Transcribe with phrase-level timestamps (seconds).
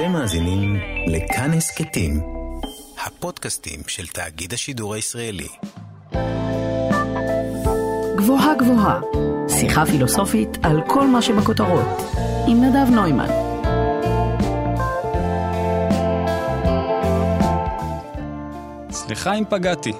[0.00, 0.76] אתם מאזינים
[1.06, 2.20] לכאן הסכתים,
[3.06, 5.48] הפודקאסטים של תאגיד השידור הישראלי.
[8.16, 9.00] גבוהה גבוהה,
[9.48, 11.86] שיחה פילוסופית על כל מה שבכותרות,
[12.46, 13.28] עם נדב נוימן.
[18.90, 19.92] סליחה אם פגעתי.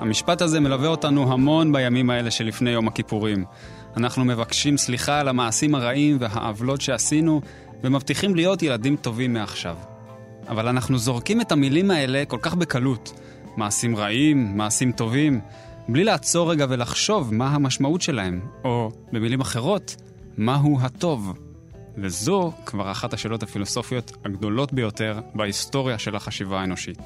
[0.00, 3.44] המשפט הזה מלווה אותנו המון בימים האלה שלפני יום הכיפורים.
[3.96, 7.40] אנחנו מבקשים סליחה על המעשים הרעים והעוולות שעשינו,
[7.84, 9.76] ומבטיחים להיות ילדים טובים מעכשיו.
[10.48, 13.20] אבל אנחנו זורקים את המילים האלה כל כך בקלות.
[13.56, 15.40] מעשים רעים, מעשים טובים,
[15.88, 19.96] בלי לעצור רגע ולחשוב מה המשמעות שלהם, או במילים אחרות,
[20.36, 21.32] מהו הטוב.
[21.98, 26.98] וזו כבר אחת השאלות הפילוסופיות הגדולות ביותר בהיסטוריה של החשיבה האנושית.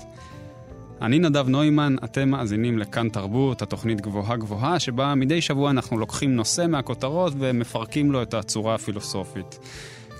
[1.03, 6.37] אני נדב נוימן, אתם מאזינים לכאן תרבות, התוכנית גבוהה גבוהה, שבה מדי שבוע אנחנו לוקחים
[6.37, 9.59] נושא מהכותרות ומפרקים לו את הצורה הפילוסופית.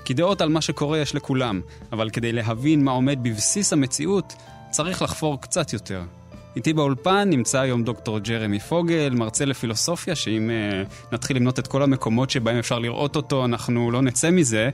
[0.05, 4.33] כי דעות על מה שקורה יש לכולם, אבל כדי להבין מה עומד בבסיס המציאות,
[4.69, 6.01] צריך לחפור קצת יותר.
[6.55, 11.83] איתי באולפן נמצא היום דוקטור ג'רמי פוגל, מרצה לפילוסופיה, שאם uh, נתחיל למנות את כל
[11.83, 14.69] המקומות שבהם אפשר לראות אותו, אנחנו לא נצא מזה.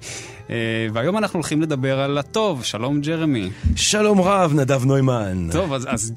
[0.48, 0.52] Uh,
[0.94, 2.64] והיום אנחנו הולכים לדבר על הטוב.
[2.64, 3.50] שלום ג'רמי.
[3.76, 5.48] שלום רב, נדב נוימן.
[5.52, 6.14] טוב, אז, אז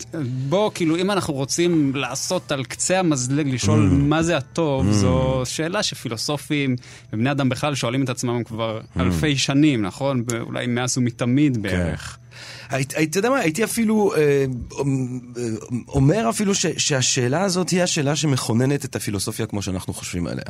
[0.49, 3.95] בוא, כאילו, אם אנחנו רוצים לעשות על קצה המזלג, לשאול mm.
[3.95, 4.93] מה זה הטוב, mm.
[4.93, 6.77] זו שאלה שפילוסופים
[7.13, 9.01] ובני אדם בכלל שואלים את עצמם כבר mm.
[9.01, 10.25] אלפי שנים, נכון?
[10.41, 12.17] אולי מאז ומתמיד בערך.
[12.17, 12.24] כן.
[12.67, 14.45] אתה יודע מה, הייתי אפילו אה,
[15.89, 20.45] אומר אפילו ש, שהשאלה הזאת היא השאלה שמכוננת את הפילוסופיה כמו שאנחנו חושבים עליה.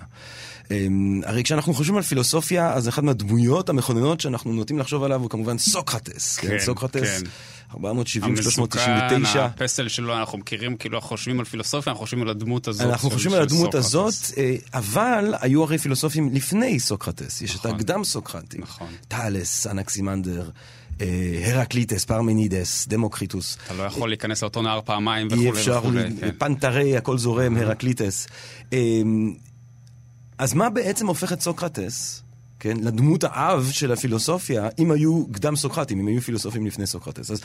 [0.70, 0.86] אה,
[1.24, 5.58] הרי כשאנחנו חושבים על פילוסופיה, אז אחת מהדמויות המכוננות שאנחנו נוטים לחשוב עליו הוא כמובן
[5.58, 6.36] סוקרטס.
[6.36, 7.22] כן, כן סוקרטס.
[7.22, 7.30] כן.
[7.76, 9.16] 470, 399.
[9.16, 12.86] המסוכן, הפסל שלו, אנחנו מכירים, כאילו, אנחנו חושבים על פילוסופיה, אנחנו חושבים על הדמות הזאת.
[12.86, 17.42] אנחנו חושבים על הדמות הזאת, אה, אבל היו הרי פילוסופים לפני סוקרטס.
[17.42, 17.80] יש את נכון.
[17.80, 18.60] הקדם סוקרטים.
[18.60, 18.88] נכון.
[19.08, 20.50] טאלס, אנקסימנדר.
[21.44, 23.58] הרקליטס, פרמנידס, דמוקריטוס.
[23.66, 26.00] אתה לא יכול להיכנס לאותו נהר פעמיים וכולי וכולי.
[26.00, 26.30] אי אפשר, כן.
[26.38, 28.26] πάντα ῥεῖ, הכל זורם, הרקליטס.
[28.72, 28.78] אה,
[30.38, 32.23] אז מה בעצם הופך את סוקרטס
[32.64, 37.30] כן, לדמות האב של הפילוסופיה, אם היו קדם סוקרטים, אם היו פילוסופים לפני סוקרטס.
[37.30, 37.42] אז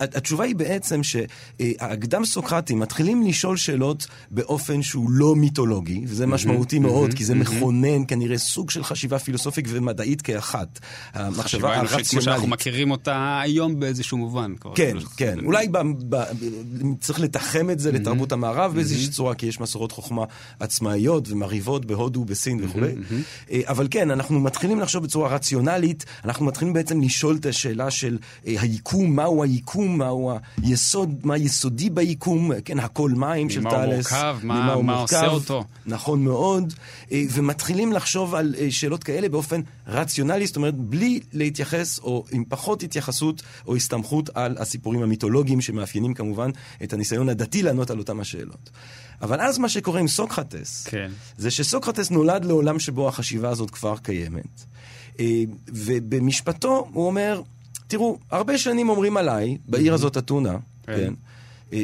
[0.00, 7.14] התשובה היא בעצם שהקדם סוקרטים מתחילים לשאול שאלות באופן שהוא לא מיתולוגי, וזה משמעותי מאוד,
[7.14, 10.78] כי זה מכונן כנראה סוג של חשיבה פילוסופית ומדעית כאחת.
[11.12, 12.10] המחשבה הרציונלית.
[12.10, 14.54] כמו שאנחנו מכירים אותה היום באיזשהו מובן.
[14.74, 15.38] כן, כן.
[15.44, 15.68] אולי
[17.00, 20.24] צריך לתחם את זה לתרבות המערב באיזושהי צורה, כי יש מסורות חוכמה
[20.60, 22.92] עצמאיות ומרהיבות בהודו, בסין וכולי.
[23.50, 24.61] אה, אבל כן, אנחנו מתחילים...
[24.62, 29.98] מתחילים לחשוב בצורה רציונלית, אנחנו מתחילים בעצם לשאול את השאלה של אה, היקום, מהו היקום,
[29.98, 34.12] מהו היסוד, מה יסודי ביקום, כן, הכל מים של טאלס.
[34.12, 35.64] ממה הוא מורכב, מה, הוא מה מורכב, עושה אותו.
[35.86, 36.74] נכון מאוד,
[37.12, 42.44] אה, ומתחילים לחשוב על אה, שאלות כאלה באופן רציונלי, זאת אומרת, בלי להתייחס, או עם
[42.48, 46.50] פחות התייחסות או הסתמכות על הסיפורים המיתולוגיים שמאפיינים כמובן
[46.82, 48.70] את הניסיון הדתי לענות על אותם השאלות.
[49.22, 51.10] אבל אז מה שקורה עם סוקרטס, כן.
[51.38, 54.64] זה שסוקרטס נולד לעולם שבו החשיבה הזאת כבר קיימת.
[55.20, 57.42] אה, ובמשפטו הוא אומר,
[57.86, 60.56] תראו, הרבה שנים אומרים עליי, בעיר הזאת אתונה,
[60.86, 61.14] כן, כן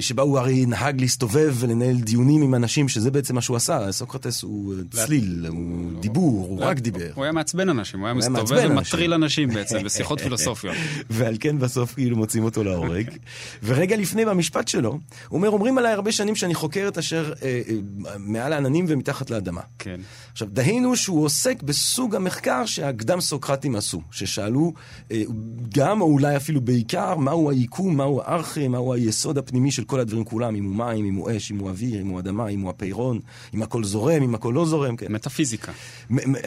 [0.01, 3.93] שבה הוא הרי נהג להסתובב ולנהל דיונים עם אנשים, שזה בעצם מה שהוא עשה.
[3.93, 7.11] סוקרטס הוא צליל, הוא דיבור, הוא רק דיבר.
[7.15, 10.77] הוא היה מעצבן אנשים, הוא היה מסתובב ומטריל אנשים בעצם, בשיחות פילוסופיות.
[11.11, 13.11] ועל כן בסוף כאילו מוצאים אותו להורג.
[13.63, 15.01] ורגע לפני במשפט שלו, הוא
[15.37, 19.61] אומר, אומרים עליי הרבה שנים שאני חוקר את אשר אה, אה, מעל העננים ומתחת לאדמה.
[19.79, 20.01] כן.
[20.33, 24.73] עכשיו, דהיינו שהוא עוסק בסוג המחקר שהקדם סוקרטים עשו, ששאלו
[25.75, 30.25] גם, או אולי אפילו בעיקר, מהו היקום, מהו הארכי, מהו היסוד הפנימי של כל הדברים
[30.25, 32.71] כולם, אם הוא מים, אם הוא אש, אם הוא אוויר, אם הוא אדמה, אם הוא
[32.71, 33.21] הפיירון,
[33.55, 35.13] אם הכל זורם, אם הכל לא זורם, כן.
[35.13, 35.73] מטאפיזיקה.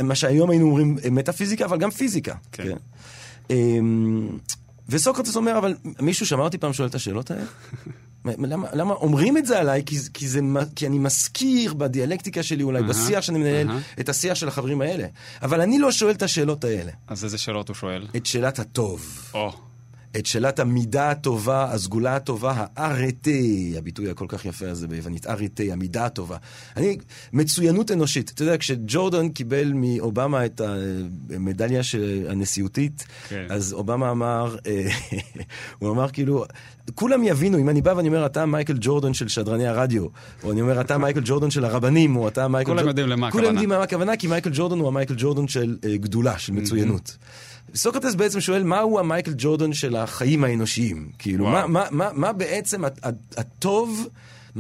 [0.04, 2.36] מה שהיום היינו אומרים מטאפיזיקה, אבל גם פיזיקה.
[2.52, 2.64] כן.
[2.64, 2.76] כן.
[3.50, 4.30] אמ,
[4.90, 7.44] וסוקרטס אומר, אבל מישהו שמע אותי פעם שואל את השאלות האלה?
[8.26, 9.84] למה, למה אומרים את זה עליי?
[9.86, 10.40] כי, כי, זה,
[10.76, 14.02] כי אני מזכיר בדיאלקטיקה שלי, אולי uh-huh, בשיח שאני מנהל, uh-huh.
[14.02, 15.08] את השיח של החברים האלה.
[15.42, 16.92] אבל אני לא שואל את השאלות האלה.
[17.08, 18.08] אז איזה שאלות הוא שואל?
[18.16, 19.32] את שאלת הטוב.
[19.34, 19.38] Oh.
[20.18, 26.06] את שאלת המידה הטובה, הסגולה הטובה, הארטי, הביטוי הכל כך יפה הזה ביוונית, ארטי, המידה
[26.06, 26.38] הטובה.
[26.78, 26.98] אני,
[27.34, 28.32] מצוינות אנושית.
[28.36, 30.62] אתה יודע, כשג'ורדן קיבל מאובמה את
[31.30, 33.46] המדליה של הנשיאותית, כן.
[33.50, 34.90] אז אובמה אמר, אה,
[35.80, 36.46] הוא אמר כאילו,
[36.96, 40.08] כולם יבינו, אם אני בא ואני אומר, אתה מייקל ג'ורדן של שדרני הרדיו,
[40.44, 42.72] או אני אומר, אתה מייקל ג'ורדן של הרבנים, או אתה מייקל...
[42.72, 43.44] כולם יודעים למה הכוונה.
[43.44, 47.18] כולם יודעים מה הכוונה, כי מייקל ג'ורדן הוא המייקל ג'ורדן של uh, גדולה, של מצוינות.
[47.18, 47.51] Mm-hmm.
[47.76, 51.10] סוקרטס בעצם שואל, מהו המייקל ג'ורדן של החיים האנושיים?
[51.20, 52.82] כאילו, מה, מה, מה, מה בעצם
[53.38, 54.08] הטוב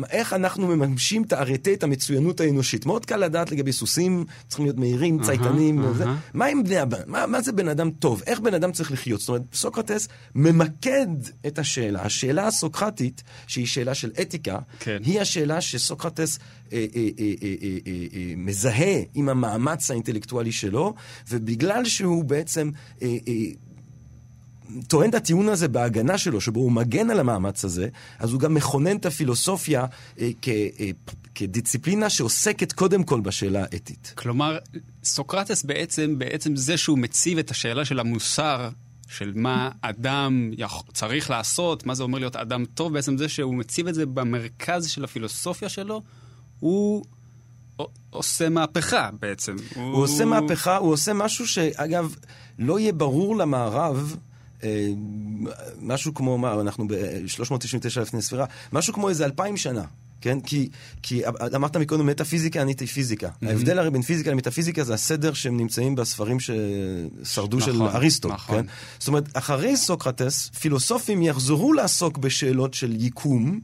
[0.09, 2.85] איך אנחנו מממשים את הארטה, את המצוינות האנושית.
[2.85, 5.91] מאוד קל לדעת לגבי סוסים, צריכים להיות מהירים, צייתנים, אהה.
[5.91, 6.05] וזה.
[6.33, 6.99] מה עם בני אדם?
[7.07, 8.21] מה, מה זה בן אדם טוב?
[8.27, 9.19] איך בן אדם צריך לחיות?
[9.19, 11.07] זאת אומרת, סוקרטס ממקד
[11.47, 12.01] את השאלה.
[12.01, 14.97] השאלה הסוקרטית, שהיא שאלה של אתיקה, כן.
[15.05, 16.39] היא השאלה שסוקרטס
[16.73, 20.93] אה, אה, אה, אה, אה, אה, אה, מזהה עם המאמץ האינטלקטואלי שלו,
[21.29, 22.69] ובגלל שהוא בעצם...
[23.01, 23.33] אה, אה,
[24.87, 27.87] טוען את הטיעון הזה בהגנה שלו, שבו הוא מגן על המאמץ הזה,
[28.19, 29.85] אז הוא גם מכונן את הפילוסופיה
[30.19, 30.89] אה, כ, אה,
[31.35, 34.13] כדיסציפלינה שעוסקת קודם כל בשאלה האתית.
[34.15, 34.57] כלומר,
[35.03, 38.69] סוקרטס בעצם, בעצם זה שהוא מציב את השאלה של המוסר,
[39.07, 40.51] של מה אדם.
[40.93, 44.87] צריך לעשות, מה זה אומר להיות אדם טוב, בעצם זה שהוא מציב את זה במרכז
[44.87, 46.01] של הפילוסופיה שלו,
[46.59, 47.03] הוא
[48.09, 49.55] עושה מהפכה בעצם.
[49.75, 52.15] הוא עושה מהפכה, הוא עושה משהו שאגב,
[52.59, 54.15] לא יהיה ברור למערב.
[54.63, 54.87] אה,
[55.81, 59.83] משהו כמו, מה, אנחנו ב-399 לפני ספירה, משהו כמו איזה אלפיים שנה,
[60.21, 60.39] כן?
[60.39, 60.69] כי,
[61.01, 61.21] כי
[61.55, 63.27] אמרת מקודם מטאפיזיקה, עניתי פיזיקה.
[63.27, 63.47] Mm-hmm.
[63.47, 68.55] ההבדל הרי בין פיזיקה למטאפיזיקה זה הסדר שהם נמצאים בספרים ששרדו נכון, של אריסטו, נכון.
[68.55, 68.65] כן?
[68.99, 73.59] זאת אומרת, אחרי סוקרטס, פילוסופים יחזרו לעסוק בשאלות של יקום, אה,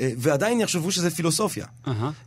[0.00, 1.66] ועדיין יחשבו שזה פילוסופיה.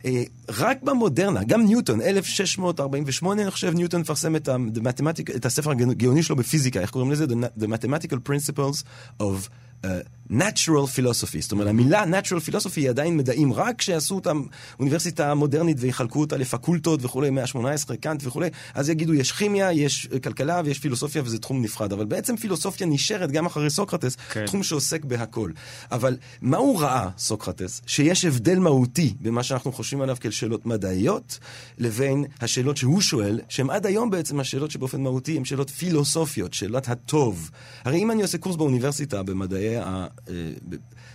[0.04, 5.46] אה, רק במודרנה, גם ניוטון, 1648, אני חושב, ניוטון מפרסם את, ה- the mathematic- את
[5.46, 7.24] הספר הגאוני שלו בפיזיקה, איך קוראים לזה?
[7.24, 8.82] The, Mathematical Principles
[9.22, 9.48] of
[10.30, 11.40] Natural Philosophy.
[11.40, 14.42] זאת אומרת, המילה Natural Philosophy היא עדיין מדעים, רק כשעשו אותם
[14.80, 20.08] אוניברסיטה מודרנית ויחלקו אותה לפקולטות וכולי, מאה ה-18, קאנט וכולי, אז יגידו, יש כימיה, יש
[20.12, 21.92] אה, כלכלה ויש פילוסופיה וזה תחום נפרד.
[21.92, 24.46] אבל בעצם פילוסופיה נשארת גם אחרי סוקרטס, כן.
[24.46, 25.50] תחום שעוסק בהכל.
[25.92, 27.82] אבל מה הוא ראה, סוקרטס?
[27.86, 31.38] שיש הבדל מהותי בין מה שאנחנו חושבים עליו כאל שאלות מדעיות,
[31.78, 36.88] לבין השאלות שהוא שואל, שהן עד היום בעצם השאלות שבאופן מהותי הן שאלות פילוסופיות, שאלת
[36.88, 37.50] הטוב.
[37.84, 40.06] הרי אם אני עושה קורס באוניברסיטה במדעי ה...
[40.28, 40.34] אה,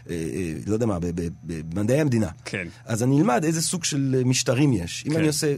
[0.09, 0.97] אה, אה, לא יודע מה,
[1.43, 2.29] במדעי המדינה.
[2.45, 2.67] כן.
[2.85, 5.03] אז אני אלמד איזה סוג של משטרים יש.
[5.07, 5.17] אם כן.
[5.17, 5.55] אני עושה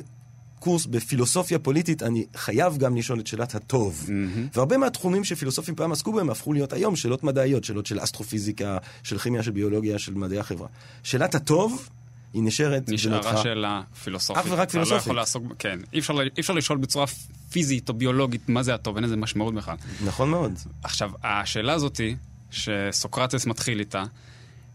[0.59, 4.09] קורס בפילוסופיה פוליטית, אני חייב גם לשאול את שאלת הטוב.
[4.53, 9.18] והרבה מהתחומים שפילוסופים פעם עסקו בהם הפכו להיות היום שאלות מדעיות, שאלות של אסטרופיזיקה, של
[9.18, 10.68] כימיה, של ביולוגיה, של מדעי החברה.
[11.03, 11.89] שאלת הטוב,
[12.33, 13.44] היא נשארת נשארה במותך.
[13.44, 14.44] שאלה פילוסופית.
[14.45, 15.01] אך ורק אתה לא פילוסופית.
[15.01, 15.80] יכול לעסוק, כן.
[15.94, 17.06] אי אפשר, אי אפשר לשאול בצורה
[17.50, 19.75] פיזית או ביולוגית מה זה הטוב, אין לזה משמעות בכלל.
[20.06, 20.53] נכון מאוד.
[20.83, 22.15] עכשיו, השאלה הזאתי,
[22.55, 24.03] שסוקרטס מתחיל איתה,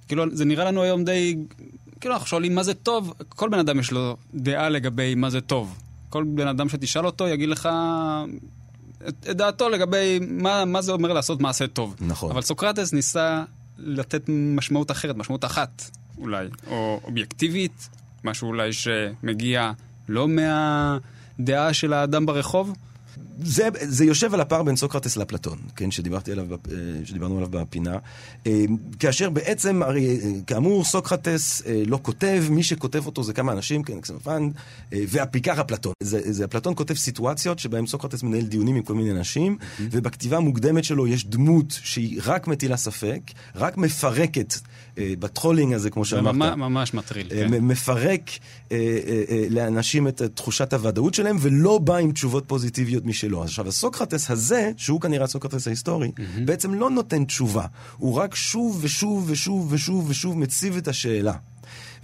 [0.08, 1.36] כאילו, זה נראה לנו היום די...
[2.00, 5.40] כאילו, אנחנו שואלים מה זה טוב, כל בן אדם יש לו דעה לגבי מה זה
[5.40, 5.78] טוב.
[6.08, 7.68] כל בן אדם שתשאל אותו יגיד לך
[9.08, 11.96] את, את דעתו לגבי מה, מה זה אומר לעשות מעשה טוב.
[12.00, 12.30] נכון.
[12.30, 13.44] אבל סוקרטס ניסה
[13.78, 17.88] לתת משמעות אחרת, משמעות אחת אולי, או אובייקטיבית,
[18.24, 19.72] משהו אולי שמגיע
[20.08, 22.74] לא מהדעה של האדם ברחוב.
[23.42, 26.56] זה, זה יושב על הפער בין סוקרטס לאפלטון, כן, שדיברתי עליו, אה,
[27.04, 27.98] שדיברנו עליו בפינה.
[28.46, 28.64] אה,
[28.98, 34.00] כאשר בעצם, הרי, אה, כאמור, סוקרטס לא כותב, מי שכותב אותו זה כמה אנשים, כן,
[34.00, 34.48] קסנופן,
[34.92, 35.92] אה, והפיקר אפלטון.
[36.02, 40.84] זה, זה אפלטון כותב סיטואציות שבהן סוקרטס מנהל דיונים עם כל מיני אנשים, ובכתיבה המוקדמת
[40.84, 43.20] שלו יש דמות שהיא רק מטילה ספק,
[43.54, 44.54] רק מפרקת
[44.96, 46.34] ב trolling הזה, כמו שאמרת.
[46.34, 47.26] ממש, ממש מטריל.
[47.30, 47.64] כן.
[47.64, 48.30] מפרק
[49.50, 53.29] לאנשים את תחושת הוודאות שלהם, ולא בא עם תשובות פוזיטיביות משלו.
[53.38, 56.10] עכשיו, הסוקרטס הזה, שהוא כנראה הסוקרטס ההיסטורי,
[56.44, 57.66] בעצם לא נותן תשובה.
[57.96, 61.32] הוא רק שוב ושוב ושוב ושוב ושוב מציב את השאלה.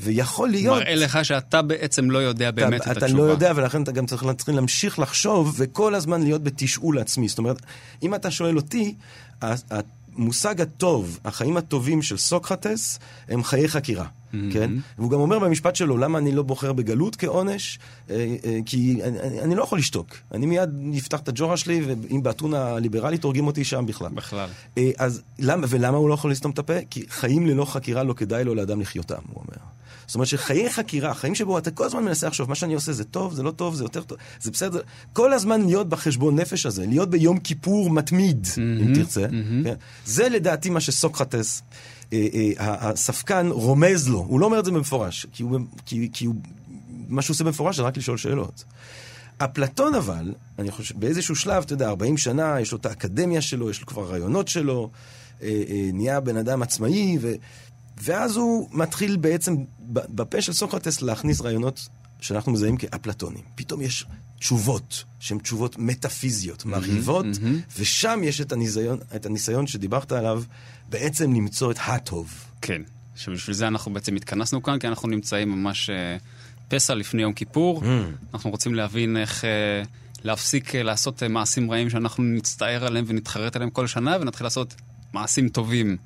[0.00, 0.78] ויכול להיות...
[0.82, 3.22] מראה לך שאתה בעצם לא יודע באמת אתה, את אתה התשובה.
[3.22, 7.28] לא יודע, ולכן אתה גם צריך להתחיל להמשיך לחשוב, וכל הזמן להיות בתשאול עצמי.
[7.28, 7.62] זאת אומרת,
[8.02, 8.94] אם אתה שואל אותי,
[9.42, 14.25] המושג הטוב, החיים הטובים של סוקרטס, הם חיי חקירה, Mm-hmm.
[14.52, 14.70] כן?
[14.98, 17.78] והוא גם אומר במשפט שלו, למה אני לא בוחר בגלות כעונש?
[18.10, 20.16] אה, אה, כי אני, אני- לא יכול לשתוק.
[20.32, 24.10] אני מיד אפתח את הג'ורה שלי, ואם באתונה הליברלית הורגים אותי שם בכלל.
[24.14, 24.48] בכלל.
[24.78, 26.74] אה, אז למה, ולמה הוא לא יכול לסתום את הפה?
[26.90, 29.66] כי חיים ללא חקירה לא כדאי לו לאדם לחיותם, הוא אומר.
[30.06, 33.04] זאת אומרת שחיי חקירה, חיים שבו אתה כל הזמן מנסה לחשוב, מה שאני עושה זה
[33.04, 34.80] טוב, זה לא טוב, זה יותר טוב, זה בסדר.
[35.12, 39.26] כל הזמן להיות בחשבון נפש הזה, להיות ביום כיפור מתמיד, אם תרצה.
[39.64, 39.74] כן?
[40.04, 41.62] זה לדעתי מה שסוקרטס,
[42.58, 44.18] הספקן רומז לו.
[44.18, 46.34] הוא לא אומר את זה במפורש, כי הוא, כי, כי הוא,
[47.08, 48.64] מה שהוא עושה במפורש זה רק לשאול שאלות.
[49.38, 53.70] אפלטון אבל, אני חושב, באיזשהו שלב, אתה יודע, 40 שנה, יש לו את האקדמיה שלו,
[53.70, 54.90] יש לו כבר רעיונות שלו,
[55.42, 57.32] אה, אה, נהיה בן אדם עצמאי, ו,
[58.02, 59.56] ואז הוא מתחיל בעצם
[59.88, 61.88] בפה של סוקרטס להכניס רעיונות
[62.20, 63.44] שאנחנו מזהים כאפלטונים.
[63.54, 64.06] פתאום יש
[64.38, 67.26] תשובות שהן תשובות מטאפיזיות, מרהיבות,
[67.78, 70.42] ושם יש את הניסיון, את הניסיון שדיברת עליו,
[70.88, 72.44] בעצם למצוא את הטוב.
[72.60, 72.82] כן.
[73.16, 76.16] שבשביל זה אנחנו בעצם התכנסנו כאן, כי אנחנו נמצאים ממש אה,
[76.68, 77.82] פסע לפני יום כיפור.
[77.82, 77.86] Mm.
[78.34, 79.82] אנחנו רוצים להבין איך אה,
[80.24, 84.74] להפסיק אה, לעשות מעשים רעים שאנחנו נצטער עליהם ונתחרט עליהם כל שנה, ונתחיל לעשות
[85.12, 85.96] מעשים טובים.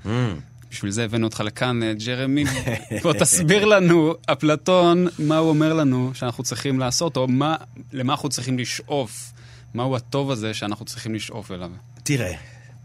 [0.70, 2.44] בשביל זה הבאנו אותך לכאן, ג'רמי.
[3.02, 7.56] בוא תסביר לנו, אפלטון, מה הוא אומר לנו שאנחנו צריכים לעשות, או מה,
[7.92, 9.32] למה אנחנו צריכים לשאוף.
[9.74, 11.70] מהו הטוב הזה שאנחנו צריכים לשאוף אליו?
[12.02, 12.34] תראה,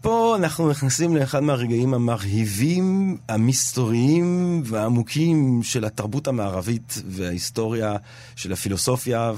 [0.05, 7.95] פה אנחנו נכנסים לאחד מהרגעים המרהיבים, המסתוריים והעמוקים של התרבות המערבית וההיסטוריה
[8.35, 9.31] של הפילוסופיה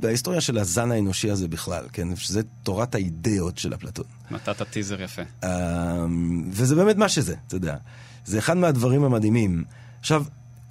[0.00, 2.16] וההיסטוריה של הזן האנושי הזה בכלל, כן?
[2.16, 4.04] שזה תורת האידאות של אפלטון.
[4.30, 5.22] נתת טיזר יפה.
[5.44, 7.76] אמ, וזה באמת מה שזה, אתה יודע.
[8.24, 9.64] זה אחד מהדברים המדהימים.
[10.00, 10.24] עכשיו,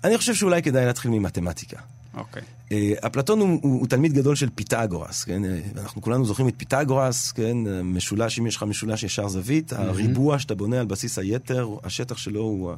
[0.03, 1.77] אני חושב שאולי כדאי להתחיל ממתמטיקה.
[2.13, 2.41] אוקיי.
[2.41, 2.62] אה,
[3.05, 5.45] אפלטון הוא, הוא, הוא תלמיד גדול של פיתגורס, כן?
[5.45, 7.57] אה, אנחנו כולנו זוכרים את פיתגורס, כן?
[7.83, 9.75] משולש, אם יש לך משולש ישר זווית, mm-hmm.
[9.81, 12.73] הריבוע שאתה בונה על בסיס היתר, השטח שלו הוא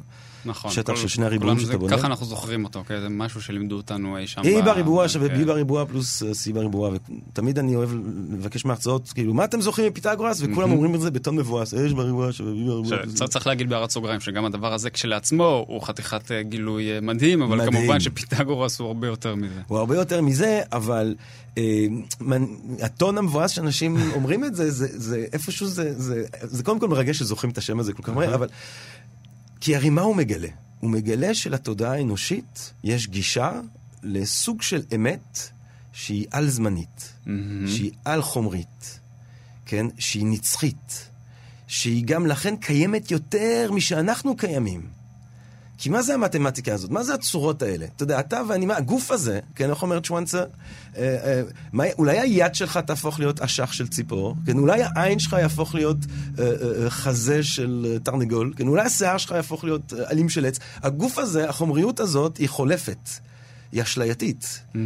[0.46, 1.96] נכון, השטח כל, של שני הריבועים שאתה בונה.
[1.96, 3.00] ככה אנחנו זוכרים אותו, כן?
[3.00, 4.42] זה משהו שלימדו אותנו אי שם.
[4.42, 6.90] A בריבוע שווה B בריבוע פלוס אה, C בריבוע,
[7.32, 7.90] ותמיד אני אוהב
[8.32, 10.42] לבקש מהרצאות, כאילו, מה אתם זוכרים מפיתגורס?
[10.42, 13.28] וכולם אומרים את זה בטון מבואס, A בריבוע שווה B בריבוע.
[13.28, 18.78] צריך להגיד בהערת סוגריים שגם הדבר הזה כשלעצמו הוא חתיכת גילוי מדהים, אבל כמובן שפיתגורס
[18.80, 19.60] הוא הרבה יותר מזה.
[19.66, 21.14] הוא הרבה יותר מזה, אבל
[21.58, 21.86] אה,
[22.80, 27.80] הטון המבואס שאנשים אומרים את זה, זה, איפשהו, זה קודם כל מרגש שזוכרים את השם
[27.80, 28.48] הזה כל כך מהר, אבל...
[29.60, 30.48] כי הרי מה הוא מגלה?
[30.80, 33.60] הוא מגלה שלתודעה האנושית יש גישה
[34.02, 35.38] לסוג של אמת
[35.92, 37.30] שהיא על-זמנית, mm-hmm.
[37.66, 39.00] שהיא על-חומרית,
[39.66, 39.86] כן?
[39.98, 41.08] שהיא נצחית,
[41.66, 44.95] שהיא גם לכן קיימת יותר משאנחנו קיימים.
[45.78, 46.90] כי מה זה המתמטיקה הזאת?
[46.90, 47.86] מה זה הצורות האלה?
[47.96, 50.44] אתה יודע, אתה ואני, מה, הגוף הזה, כן, איך אומרת שוואנצה?
[50.96, 51.42] אה,
[51.80, 55.96] אה, אולי היד שלך תהפוך להיות אשך של ציפור, כן, אולי העין שלך יהפוך להיות
[56.38, 60.46] אה, אה, חזה של אה, תרנגול, כן, אולי השיער שלך יהפוך להיות אה, עלים של
[60.46, 60.58] עץ.
[60.82, 63.08] הגוף הזה, החומריות הזאת, היא חולפת.
[63.72, 64.60] היא אשלייתית.
[64.72, 64.78] Mm-hmm.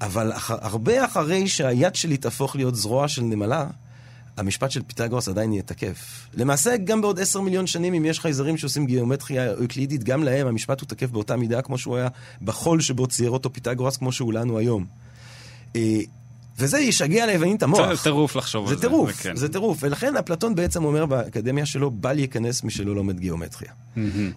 [0.00, 3.66] אבל אח, הרבה אחרי שהיד שלי תהפוך להיות זרוע של נמלה,
[4.36, 6.26] המשפט של פיתגורס עדיין יהיה תקף.
[6.34, 10.80] למעשה, גם בעוד עשר מיליון שנים, אם יש חייזרים שעושים גיאומטריה אוקלידית, גם להם המשפט
[10.80, 12.08] הוא תקף באותה מידה כמו שהוא היה
[12.42, 14.86] בחול שבו צייר אותו פיתגורס, כמו שהוא לנו היום.
[15.76, 16.00] אה,
[16.58, 17.94] וזה ישגע ליוונים את המוח.
[17.94, 18.74] זה טירוף לחשוב על זה.
[18.74, 19.78] זה טירוף, זה טירוף.
[19.80, 23.72] ולכן אפלטון בעצם אומר באקדמיה שלו, בל ייכנס מי שלא לומד גיאומטריה.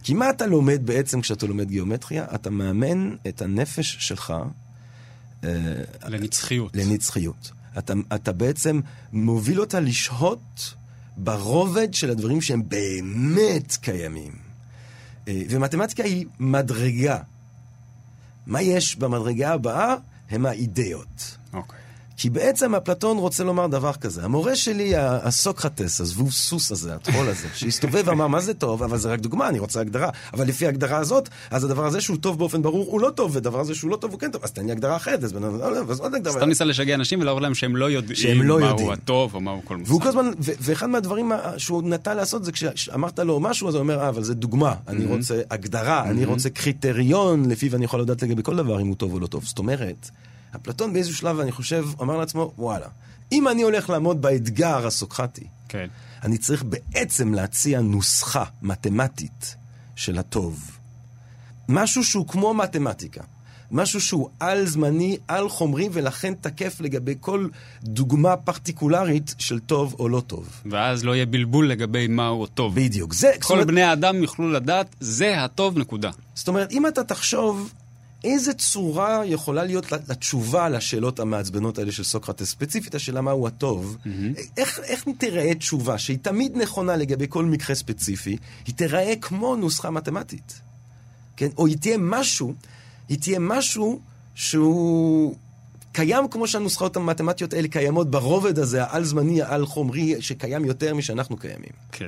[0.03, 2.25] כי מה אתה לומד בעצם כשאתה לומד גיאומטריה?
[2.35, 4.33] אתה מאמן את הנפש שלך...
[5.43, 5.49] אה,
[6.07, 6.71] לנצחיות.
[6.75, 7.51] לנצחיות.
[7.77, 8.79] אתה, אתה בעצם
[9.13, 10.73] מוביל אותה לשהות
[11.17, 14.31] ברובד של הדברים שהם באמת קיימים.
[15.27, 17.19] אה, ומתמטיקה היא מדרגה.
[18.47, 19.95] מה יש במדרגה הבאה?
[20.29, 21.37] הם האידאות.
[22.17, 24.23] כי בעצם אפלטון רוצה לומר דבר כזה.
[24.23, 28.83] המורה שלי, הסוקרטס, הזבוב סוס הזה, הטרול הזה, שהסתובב ואמר, מה זה טוב?
[28.83, 30.09] אבל זה רק דוגמה, אני רוצה הגדרה.
[30.33, 33.59] אבל לפי ההגדרה הזאת, אז הדבר הזה שהוא טוב באופן ברור, הוא לא טוב, ודבר
[33.59, 34.43] הזה שהוא לא טוב, הוא כן טוב.
[34.43, 35.33] אז תן לי הגדרה אחרת, אז
[35.99, 36.33] עוד הגדרה.
[36.33, 38.89] סתם ניסה לשגע אנשים ולהראות להם שהם לא יודעים לא מהו יודעים.
[38.89, 39.91] הטוב או מהו כל מושג.
[39.91, 43.99] והוא כל הזמן, ואחד מהדברים שהוא נטה לעשות זה כשאמרת לו משהו, אז הוא אומר,
[43.99, 44.73] אה, אבל זה דוגמה.
[44.87, 48.95] אני רוצה הגדרה, אני רוצה קריטריון, לפיו אני יכול לדעת לגבי כל דבר אם הוא
[48.95, 49.43] טוב או לא טוב.
[49.45, 50.09] זאת אומרת,
[50.55, 52.87] אפלטון באיזשהו שלב, אני חושב, אמר לעצמו, וואלה,
[53.31, 55.87] אם אני הולך לעמוד באתגר הסוקרטי, כן.
[56.23, 59.55] אני צריך בעצם להציע נוסחה מתמטית
[59.95, 60.71] של הטוב.
[61.69, 63.21] משהו שהוא כמו מתמטיקה.
[63.71, 67.47] משהו שהוא על-זמני, על-חומרי, ולכן תקף לגבי כל
[67.83, 70.61] דוגמה פרטיקולרית של טוב או לא טוב.
[70.71, 72.75] ואז לא יהיה בלבול לגבי מהו טוב.
[72.75, 73.13] בדיוק.
[73.13, 73.31] זה...
[73.41, 73.67] כל אומרת...
[73.67, 76.11] בני האדם יוכלו לדעת, זה הטוב, נקודה.
[76.35, 77.73] זאת אומרת, אם אתה תחשוב
[78.23, 84.09] איזה צורה יכולה להיות לתשובה לשאלות המעצבנות האלה של סוקרטס, ספציפית השאלה מהו הטוב, mm-hmm.
[84.57, 89.89] איך, איך תיראה תשובה שהיא תמיד נכונה לגבי כל מקרה ספציפי, היא תיראה כמו נוסחה
[89.89, 90.59] מתמטית.
[91.37, 91.49] כן?
[91.57, 92.53] או היא תהיה משהו,
[93.09, 93.99] היא תהיה משהו
[94.35, 95.35] שהוא
[95.91, 101.71] קיים כמו שהנוסחאות המתמטיות האלה קיימות ברובד הזה, העל-זמני, העל-חומרי, שקיים יותר משאנחנו קיימים.
[101.91, 102.07] כן.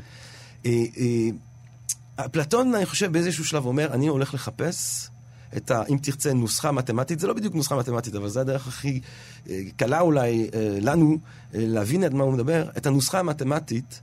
[0.66, 5.10] אה, אה, אפלטון, אני חושב, באיזשהו שלב אומר, אני הולך לחפש
[5.58, 5.84] את ה...
[5.90, 9.02] אם תרצה, נוסחה מתמטית, זה לא בדיוק נוסחה מתמטית, אבל זו הדרך הכי
[9.50, 11.18] אה, קלה אולי אה, לנו
[11.56, 14.02] אה, להבין את מה הוא מדבר, את הנוסחה המתמטית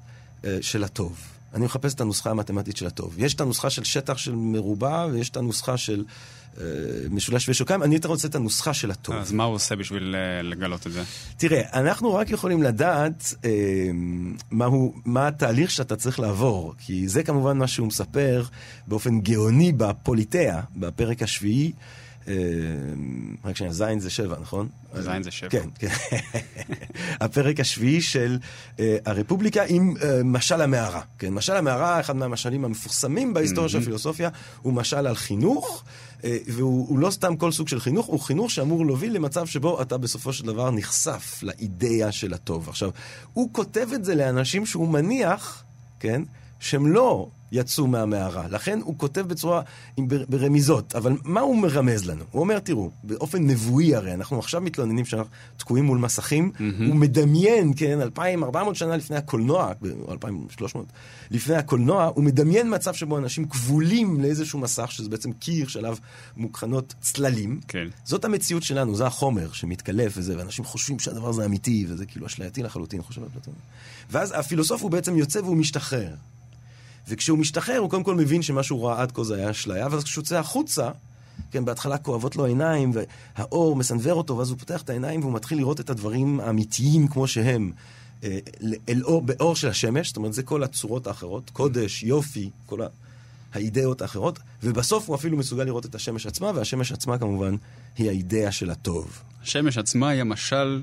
[0.60, 1.20] של הטוב.
[1.54, 3.14] אני מחפש את הנוסחה המתמטית של הטוב.
[3.18, 6.04] יש את הנוסחה של שטח של מרובע, ויש את הנוסחה של
[7.10, 7.82] משולש ושוקיים.
[7.82, 9.16] אני יותר רוצה את הנוסחה של הטוב.
[9.16, 11.02] אז מה הוא עושה בשביל אה, לגלות את זה?
[11.36, 13.50] תראה, אנחנו רק יכולים לדעת אה,
[14.50, 18.44] מהו, מה התהליך שאתה צריך לעבור, כי זה כמובן מה שהוא מספר
[18.86, 21.72] באופן גאוני בפוליטאה, בפרק השביעי.
[22.28, 22.34] אה,
[23.44, 24.68] רק שנייה, זין זה שבע, נכון?
[24.94, 25.50] זין זה שבע.
[25.50, 25.88] כן, כן.
[27.24, 28.38] הפרק השביעי של
[29.06, 29.94] הרפובליקה עם
[30.24, 31.00] משל המערה.
[31.18, 34.28] כן, משל המערה, אחד מהמשלים המפורסמים בהיסטוריה של הפילוסופיה,
[34.62, 35.84] הוא משל על חינוך,
[36.46, 40.32] והוא לא סתם כל סוג של חינוך, הוא חינוך שאמור להוביל למצב שבו אתה בסופו
[40.32, 42.68] של דבר נחשף לאידאה של הטוב.
[42.68, 42.90] עכשיו,
[43.32, 45.64] הוא כותב את זה לאנשים שהוא מניח,
[46.00, 46.22] כן,
[46.60, 48.48] שהם לא יצאו מהמערה.
[48.48, 49.62] לכן הוא כותב בצורה,
[50.28, 50.94] ברמיזות.
[50.94, 52.24] אבל מה הוא מרמז לנו?
[52.30, 57.72] הוא אומר, תראו, באופן נבואי הרי, אנחנו עכשיו מתלוננים שאנחנו תקועים מול מסכים, הוא מדמיין,
[57.76, 60.86] כן, 2,400 שנה לפני הקולנוע, או 2,300
[61.30, 65.96] לפני הקולנוע, הוא מדמיין מצב שבו אנשים כבולים לאיזשהו מסך, שזה בעצם קיר שעליו
[66.36, 67.60] מוקרנות צללים.
[67.68, 67.86] כן.
[68.04, 72.62] זאת המציאות שלנו, זה החומר שמתקלף וזה, ואנשים חושבים שהדבר הזה אמיתי, וזה כאילו אשלייתי
[72.62, 73.54] לחלוטין, חושב אפלטון.
[74.10, 76.14] ואז הפילוסוף הוא בעצם יוצא והוא משתחרר.
[77.08, 80.04] וכשהוא משתחרר, הוא קודם כל מבין שמה שהוא ראה עד כה זה היה אשליה, ואז
[80.04, 80.90] כשהוא יוצא החוצה,
[81.50, 85.58] כן, בהתחלה כואבות לו עיניים, והאור מסנוור אותו, ואז הוא פותח את העיניים והוא מתחיל
[85.58, 87.72] לראות את הדברים האמיתיים כמו שהם.
[88.24, 88.38] אה,
[88.88, 92.86] אל אור, באור של השמש, זאת אומרת, זה כל הצורות האחרות, קודש, יופי, כל ה...
[93.54, 97.56] האידאות האחרות, ובסוף הוא אפילו מסוגל לראות את השמש עצמה, והשמש עצמה כמובן
[97.98, 99.22] היא האידאה של הטוב.
[99.44, 100.82] השמש עצמה היא המשל,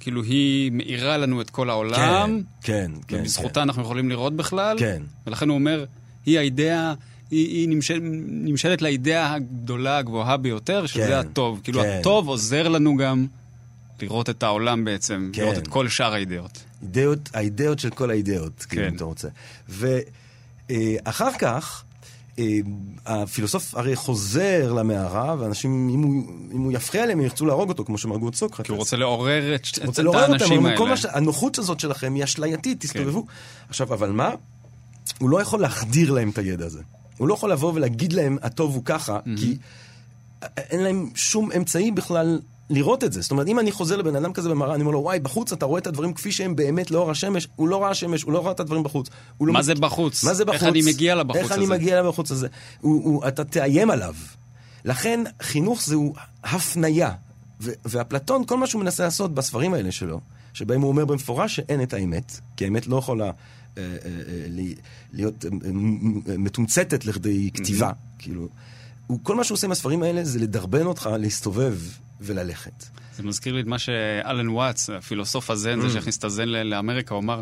[0.00, 3.20] כאילו היא מאירה לנו את כל העולם, כן, כן.
[3.20, 5.02] ובזכותה אנחנו יכולים לראות בכלל, כן.
[5.26, 5.84] ולכן הוא אומר,
[6.26, 6.94] היא האידאה,
[7.30, 7.98] היא, היא נמשל,
[8.28, 11.60] נמשלת לאידאה הגדולה, הגבוהה ביותר, שזה כן, הטוב.
[11.64, 11.98] כאילו כן.
[12.00, 13.26] הטוב עוזר לנו גם
[14.02, 15.42] לראות את העולם בעצם, כן.
[15.42, 16.64] לראות את כל שאר האידאות.
[16.82, 18.76] אידאות, האידאות של כל האידאות, כן.
[18.76, 18.88] כן.
[18.88, 19.28] אם אתה רוצה.
[19.68, 21.89] ואחר כך, אה,
[23.06, 27.84] הפילוסוף הרי חוזר למערה, ואנשים, אם הוא, אם הוא יפריע להם, הם ירצו להרוג אותו,
[27.84, 28.66] כמו שהם הרגו את סוקרטס.
[28.66, 30.78] כי הוא רוצה לעורר את, את, רוצה את לעורר אותם, האנשים אבל האלה.
[30.78, 31.04] כל מה ש...
[31.04, 33.26] הנוחות הזאת שלכם היא אשלייתית, תסתובבו.
[33.26, 33.32] כן.
[33.68, 34.30] עכשיו, אבל מה?
[35.18, 36.80] הוא לא יכול להחדיר להם את הידע הזה.
[37.16, 39.56] הוא לא יכול לבוא ולהגיד להם, הטוב הוא ככה, כי
[40.56, 42.40] אין להם שום אמצעי בכלל
[42.70, 43.20] לראות את זה.
[43.20, 45.66] זאת אומרת, אם אני חוזר לבן אדם כזה במראה, אני אומר לו, וואי, בחוץ אתה
[45.66, 48.52] רואה את הדברים כפי שהם באמת לאור השמש, הוא לא ראה שמש, הוא לא ראה
[48.52, 49.08] את הדברים בחוץ.
[49.40, 50.24] לא מה מת- זה בחוץ?
[50.24, 50.62] מה זה בחוץ?
[50.62, 51.72] איך אני מגיע לבחוץ איך אני הזה?
[51.74, 52.48] מגיע לבחוץ הזה?
[52.80, 54.14] הוא, הוא, אתה תאיים עליו.
[54.84, 57.12] לכן, חינוך זהו הפניה.
[57.60, 60.20] ו- ואפלטון, כל מה שהוא מנסה לעשות בספרים האלה שלו,
[60.52, 63.30] שבהם הוא אומר במפורש שאין את האמת, כי האמת לא יכולה אה,
[63.78, 64.66] אה, אה,
[65.12, 65.44] להיות
[66.38, 68.48] מתומצתת לכדי כתיבה, כאילו.
[69.22, 71.76] כל מה שהוא עושה עם הספרים האלה זה לדרבן אותך להסתובב
[72.20, 72.84] וללכת.
[73.16, 75.82] זה מזכיר לי את מה שאלן וואטס, הפילוסוף הזן, Mm.
[75.82, 77.40] זה שהכניס את הזן לאמריקה, הוא אמר,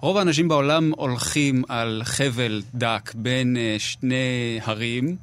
[0.00, 4.16] רוב האנשים בעולם הולכים על חבל דק בין אה, שני
[4.64, 5.16] הרים,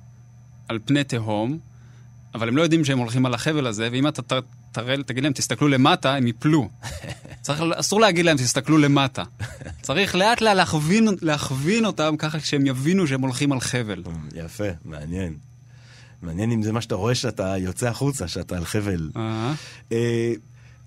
[0.68, 1.58] על פני תהום,
[2.36, 5.34] אבל הם לא יודעים שהם הולכים על החבל הזה, ואם אתה ת- תראה, תגיד להם,
[5.34, 6.70] תסתכלו למטה, הם יפלו.
[7.42, 9.24] צריך, אסור להגיד להם, תסתכלו למטה.
[9.82, 14.04] צריך לאט לאט להכווין, להכווין אותם ככה שהם יבינו שהם הולכים על חבל.
[14.36, 15.34] יפה, מעניין.
[16.22, 19.10] מעניין אם זה מה שאתה רואה שאתה יוצא החוצה, שאתה על חבל.
[19.16, 19.54] אה,
[19.92, 20.34] אה,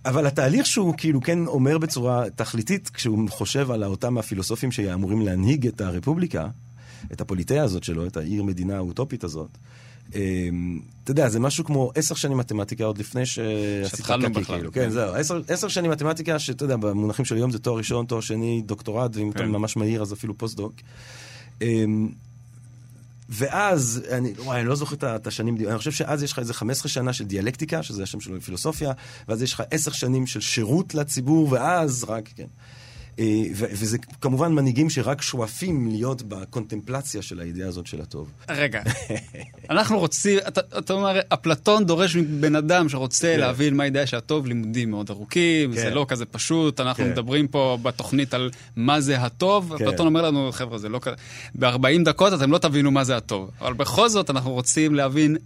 [0.04, 5.66] אבל התהליך שהוא כאילו כן אומר בצורה תכליתית, כשהוא חושב על אותם הפילוסופים שאמורים להנהיג
[5.66, 6.48] את הרפובליקה,
[7.12, 9.50] את הפוליטאה הזאת שלו, את העיר מדינה האוטופית הזאת,
[10.14, 10.48] אה,
[11.04, 14.72] אתה יודע, זה משהו כמו עשר שנים מתמטיקה עוד לפני שעשית קקי, בכלל, כאילו.
[14.72, 14.80] כן.
[14.80, 15.14] כן, זהו,
[15.48, 19.30] עשר, שנים מתמטיקה, שאתה יודע, במונחים של היום זה תואר ראשון, תואר שני, דוקטורט, ואם
[19.30, 19.48] אתה כן.
[19.48, 20.74] ממש מהיר אז אפילו פוסט-דוק.
[23.28, 26.88] ואז, אני, וואי, אני לא זוכר את השנים, אני חושב שאז יש לך איזה 15
[26.88, 28.92] שנה של דיאלקטיקה, שזה השם שלו בפילוסופיה,
[29.28, 32.46] ואז יש לך 10 שנים של שירות לציבור, ואז רק, כן.
[33.18, 38.30] אה, וזה כמובן מנהיגים שרק שואפים להיות בקונטמפלציה של האידאה הזאת של הטוב.
[38.48, 38.82] רגע,
[39.70, 43.40] אנחנו רוצים, אתה, אתה אומר, אפלטון דורש מבן אדם שרוצה כן.
[43.40, 45.80] להבין מה הידיעה שהטוב, לימודים מאוד ארוכים, כן.
[45.80, 47.10] זה לא כזה פשוט, אנחנו כן.
[47.10, 49.84] מדברים פה בתוכנית על מה זה הטוב, כן.
[49.84, 51.16] אפלטון אומר לנו, חבר'ה, זה לא כזה,
[51.54, 55.36] ב-40 דקות אתם לא תבינו מה זה הטוב, אבל בכל זאת אנחנו רוצים להבין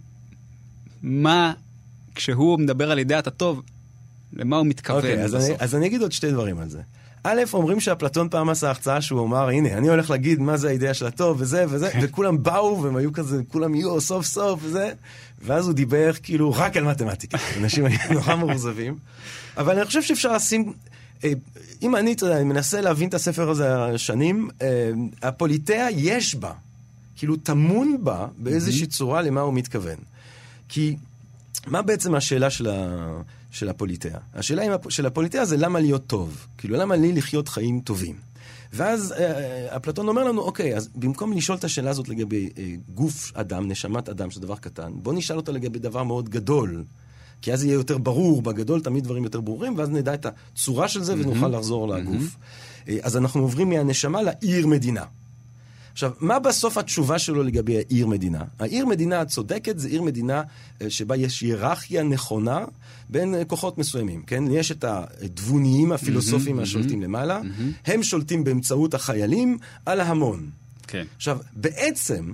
[1.03, 1.53] מה,
[2.15, 3.61] כשהוא מדבר על אידיית הטוב,
[4.33, 5.55] למה הוא מתכוון אוקיי, אז אני.
[5.59, 6.81] אז אני אגיד עוד שתי דברים על זה.
[7.27, 10.93] א', אומרים שאפלטון פעם עשה הרצאה שהוא אמר, הנה, אני הולך להגיד מה זה האידאה
[10.93, 14.91] של הטוב וזה וזה, וכולם באו והם היו כזה, כולם יהיו סוף סוף וזה,
[15.41, 17.37] ואז הוא דיבר כאילו רק על מתמטיקה.
[17.59, 18.97] אנשים היו נורא מאוכזבים.
[19.57, 20.73] אבל אני חושב שאפשר לשים,
[21.23, 21.31] אה,
[21.81, 26.51] אם אני, אתה יודע, אני מנסה להבין את הספר הזה שנים, אה, הפוליטאה יש בה,
[27.15, 29.97] כאילו טמון בה באיזושהי צורה למה הוא מתכוון.
[30.69, 30.95] כי
[31.67, 33.21] מה בעצם השאלה של, ה...
[33.51, 34.19] של הפוליטאה?
[34.33, 34.89] השאלה הפ...
[34.89, 36.47] של הפוליטאה זה למה להיות טוב.
[36.57, 38.15] כאילו, למה לי לחיות חיים טובים?
[38.73, 43.31] ואז אה, אפלטון אומר לנו, אוקיי, אז במקום לשאול את השאלה הזאת לגבי אה, גוף
[43.35, 46.83] אדם, נשמת אדם, שזה דבר קטן, בוא נשאל אותה לגבי דבר מאוד גדול.
[47.41, 51.03] כי אז יהיה יותר ברור, בגדול תמיד דברים יותר ברורים, ואז נדע את הצורה של
[51.03, 52.35] זה ונוכל לחזור לגוף.
[52.89, 55.03] אה, אז אנחנו עוברים מהנשמה לעיר מדינה.
[55.97, 58.43] עכשיו, מה בסוף התשובה שלו לגבי העיר מדינה?
[58.59, 60.43] העיר מדינה הצודקת זה עיר מדינה
[60.81, 62.65] אה, שבה יש היררכיה נכונה
[63.09, 64.43] בין אה, כוחות מסוימים, כן?
[64.51, 67.41] יש את התבוניים הפילוסופיים השולטים למעלה,
[67.85, 70.49] הם שולטים באמצעות החיילים על ההמון.
[70.87, 71.05] כן.
[71.15, 72.33] עכשיו, בעצם,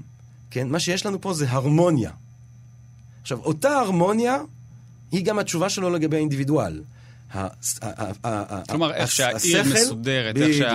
[0.51, 2.11] כן, מה שיש לנו פה זה הרמוניה.
[3.21, 4.37] עכשיו, אותה הרמוניה
[5.11, 6.81] היא גם התשובה שלו לגבי האינדיבידואל.
[8.69, 10.67] כלומר, איך שהעיר מסודרת, איך בדיוק,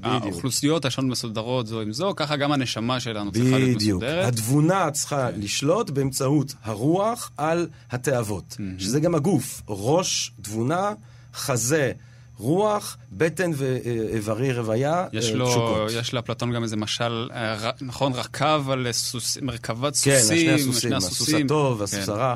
[0.00, 0.22] בדיוק.
[0.22, 4.02] שהאוכלוסיות השונות מסודרות זו עם זו, ככה גם הנשמה שלנו צריכה להיות בדיוק.
[4.02, 4.28] מסודרת.
[4.28, 9.62] התבונה צריכה לשלוט באמצעות הרוח על התאוות, שזה גם הגוף.
[9.68, 10.92] ראש, תבונה,
[11.34, 11.92] חזה,
[12.38, 15.90] רוח, בטן ואיברי רוויה, יש אה, לו, תשוקות.
[16.00, 20.92] יש לאפלטון גם איזה משל, אה, נכון, רכב על סוס, מרכבת כן, סוסים, השני הסוסים,
[20.92, 22.12] הסוס הטוב, הסוס כן.
[22.12, 22.24] הרע.
[22.30, 22.34] אה,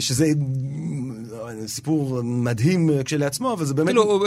[0.00, 3.88] שזה אה, סיפור מדהים אה, כשלעצמו, אבל זה באמת...
[3.88, 4.22] כאילו,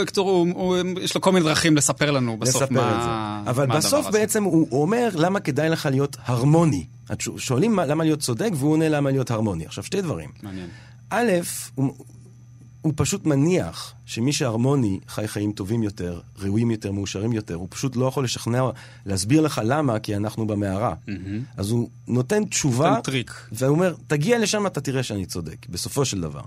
[1.00, 3.02] יש לו כל מיני דרכים לספר לנו בסוף לספר מה, את
[3.44, 3.50] זה.
[3.50, 4.06] אבל בסוף.
[4.10, 6.86] בעצם הוא, אומר למה כדאי לך להיות הרמוני.
[7.36, 9.66] שואלים מה- למה להיות צודק, והוא עונה למה להיות הרמוני.
[9.66, 10.30] עכשיו, שתי דברים.
[10.42, 10.66] מעניין.
[11.10, 11.30] א',
[12.86, 17.54] הוא, פשוט מניח שמי שהרמוני חי חיים טובים יותר, ראויים יותר, מאושרים יותר.
[17.54, 18.62] הוא פשוט לא יכול לשכנע,
[19.06, 20.94] להסביר לך למה, כי אנחנו במערה.
[21.56, 23.48] אז הוא נותן תשובה, נותן טריק.
[23.52, 26.42] והוא אומר, תגיע לשם, אתה תראה שאני צודק, בסופו של דבר.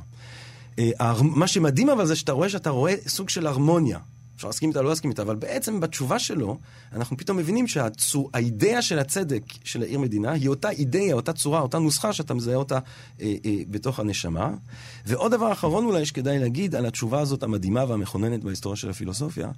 [0.80, 4.00] אה, מה שמדהים אבל זה שאתה רואה שאתה רואה סוג של הרמוניה.
[4.40, 6.58] אפשר להסכים איתה, לא להסכים איתה, אבל בעצם בתשובה שלו,
[6.94, 11.80] אנחנו פתאום מבינים שהאידאה של הצדק של העיר מדינה היא אותה אידאה, אותה צורה, אותה
[11.80, 12.80] נוסחה שאתה מזהה אותה
[13.22, 14.52] אה, אה, בתוך הנשמה.
[15.06, 19.52] ועוד דבר אחרון אולי שכדאי להגיד על התשובה הזאת המדהימה והמכוננת בהיסטוריה של הפילוסופיה,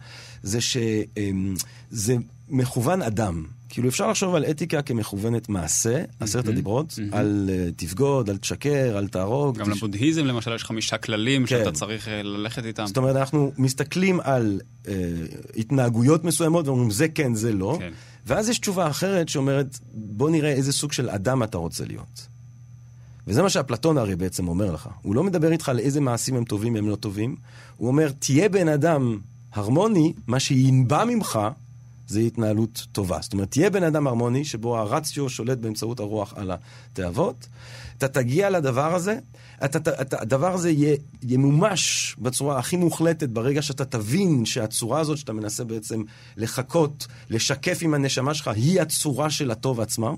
[0.44, 2.16] זה שזה
[2.50, 3.46] מכוון אדם.
[3.72, 9.08] כאילו אפשר לחשוב על אתיקה כמכוונת מעשה, עשרת הדיברות, על אה, תבגוד, על תשקר, על
[9.08, 9.58] תהרוג.
[9.58, 11.48] גם תש- לבודהיזם למשל יש חמישה כללים כן.
[11.48, 12.86] שאתה צריך אה, ללכת איתם.
[12.88, 14.94] זאת אומרת, אנחנו מסתכלים על אה,
[15.58, 17.76] התנהגויות מסוימות ואומרים, זה כן, זה לא.
[17.80, 17.92] כן.
[18.26, 22.28] ואז יש תשובה אחרת שאומרת, בוא נראה איזה סוג של אדם אתה רוצה להיות.
[23.28, 24.90] וזה מה שאפלטון הרי בעצם אומר לך.
[25.02, 27.36] הוא לא מדבר איתך על איזה מעשים הם טובים, הם לא טובים.
[27.78, 29.20] הוא אומר, תהיה בן אדם
[29.54, 31.40] הרמוני, מה שינבע ממך
[32.12, 33.18] זה התנהלות טובה.
[33.22, 37.48] זאת אומרת, תהיה בן אדם הרמוני, שבו הרציו שולט באמצעות הרוח על התאוות.
[38.04, 39.18] אתה תגיע לדבר הזה,
[39.66, 45.18] אתה, אתה, אתה, הדבר הזה יהיה, ימומש בצורה הכי מוחלטת ברגע שאתה תבין שהצורה הזאת
[45.18, 46.04] שאתה מנסה בעצם
[46.38, 50.12] לחכות, לשקף עם הנשמה שלך, היא הצורה של הטוב עצמה.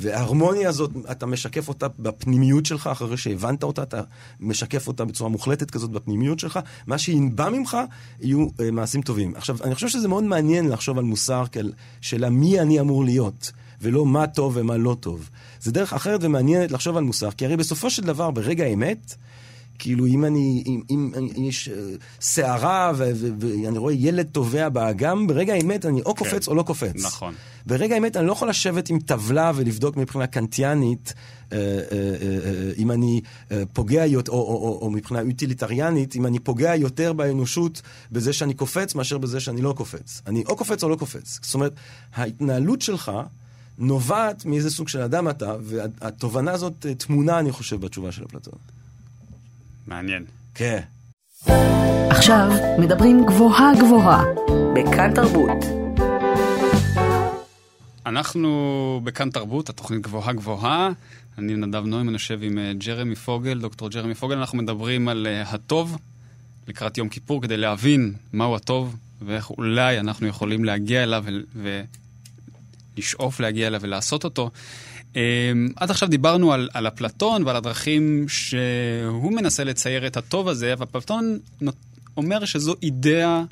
[0.00, 4.00] וההרמוניה הזאת, אתה משקף אותה בפנימיות שלך, אחרי שהבנת אותה, אתה
[4.40, 6.60] משקף אותה בצורה מוחלטת כזאת בפנימיות שלך.
[6.86, 7.76] מה שינבע ממך
[8.20, 9.32] יהיו uh, מעשים טובים.
[9.36, 13.52] עכשיו, אני חושב שזה מאוד מעניין לחשוב על מוסר כאל שאלה מי אני אמור להיות,
[13.82, 15.30] ולא מה טוב ומה לא טוב.
[15.60, 19.14] זה דרך אחרת ומעניינת לחשוב על מוסר, כי הרי בסופו של דבר, ברגע האמת,
[19.82, 21.74] כאילו אם אני, אם, אם, אם יש אה,
[22.20, 27.04] סערה ואני רואה ילד טובע באגם, ברגע האמת אני או קופץ או לא קופץ.
[27.04, 27.34] נכון.
[27.66, 31.14] ברגע האמת אני לא יכול לשבת עם טבלה ולבדוק מבחינה קנטיאנית
[31.52, 33.20] אה, אה, אם אני
[33.72, 38.54] פוגע יותר, או, או, או, או מבחינה אוטיליטריאנית, אם אני פוגע יותר באנושות בזה שאני
[38.54, 40.22] קופץ מאשר בזה שאני לא קופץ.
[40.26, 41.38] אני או קופץ או לא קופץ.
[41.42, 41.72] זאת אומרת,
[42.14, 43.12] ההתנהלות שלך
[43.78, 48.54] נובעת מאיזה סוג של אדם אתה, והתובנה הזאת אה, טמונה, אני חושב, בתשובה של אפלטון.
[49.86, 50.24] מעניין.
[50.54, 50.80] כן.
[52.10, 54.22] עכשיו מדברים גבוהה גבוהה,
[54.74, 55.64] בכאן תרבות.
[58.06, 60.90] אנחנו בכאן תרבות, התוכנית גבוהה גבוהה.
[61.38, 64.36] אני נדב נוימן, אני יושב עם אה, ג'רמי פוגל, דוקטור ג'רמי פוגל.
[64.36, 65.98] אנחנו מדברים על אה, הטוב
[66.68, 71.82] לקראת יום כיפור, כדי להבין מהו הטוב ואיך אולי אנחנו יכולים להגיע אליו ו-
[72.96, 74.50] ולשאוף להגיע אליו ולעשות אותו.
[75.16, 75.22] אה,
[75.76, 81.38] עד עכשיו דיברנו על, על אפלטון ועל הדרכים שהוא מנסה לצייר את הטוב הזה, ואפלטון
[81.60, 81.76] נות-
[82.16, 83.42] אומר שזו אידאה,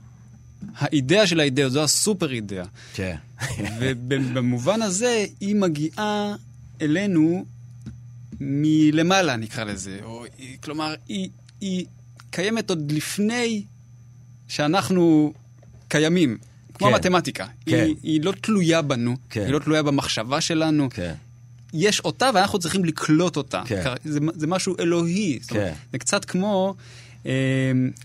[0.77, 2.65] האידאה של האידאה, זו הסופר אידאה.
[2.95, 3.17] כן.
[3.79, 6.35] ובמובן הזה, היא מגיעה
[6.83, 7.45] אלינו
[8.41, 9.99] מלמעלה, נקרא לזה.
[10.03, 10.25] או,
[10.63, 11.29] כלומר, היא,
[11.61, 11.85] היא
[12.31, 13.63] קיימת עוד לפני
[14.49, 15.33] שאנחנו
[15.89, 16.39] קיימים.
[16.81, 16.95] כמו כן.
[16.95, 17.47] המתמטיקה.
[17.67, 17.85] כן.
[17.85, 19.45] היא, היא לא תלויה בנו, כן.
[19.45, 20.89] היא לא תלויה במחשבה שלנו.
[20.91, 21.15] כן.
[21.73, 23.63] יש אותה ואנחנו צריכים לקלוט אותה.
[23.67, 23.83] כן.
[24.05, 25.39] זה, זה משהו אלוהי.
[25.43, 25.75] זאת אומרת, כן.
[25.93, 26.75] זה קצת כמו
[27.27, 27.33] אה,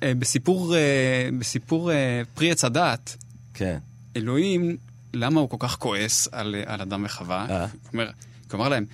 [0.04, 3.18] אה, בסיפור, אה, בסיפור אה, פרי עץ הדעת.
[3.54, 3.78] כן.
[4.16, 4.78] אלוהים,
[5.14, 7.46] למה הוא כל כך כועס על, על אדם וחווה?
[7.50, 7.66] אה.
[7.92, 8.10] כלומר,
[8.48, 8.86] כלומר להם,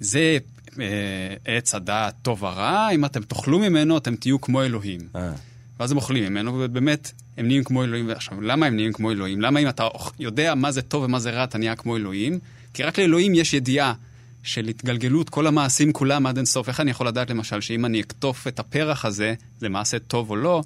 [0.00, 0.38] זה
[0.80, 5.00] אה, עץ הדעת טוב ורע, אם אתם תאכלו ממנו, אתם תהיו כמו אלוהים.
[5.16, 5.32] אה.
[5.80, 8.10] ואז הם אוכלים ממנו, ובאמת, הם נהיים כמו אלוהים.
[8.10, 9.40] עכשיו, למה הם נהיים כמו אלוהים?
[9.40, 9.88] למה אם אתה
[10.18, 12.38] יודע מה זה טוב ומה זה רע, אתה נהיה כמו אלוהים?
[12.74, 13.94] כי רק לאלוהים יש ידיעה
[14.42, 16.68] של התגלגלות כל המעשים כולם עד אינסוף.
[16.68, 20.36] איך אני יכול לדעת, למשל, שאם אני אקטוף את הפרח הזה, זה מעשה טוב או
[20.36, 20.62] לא?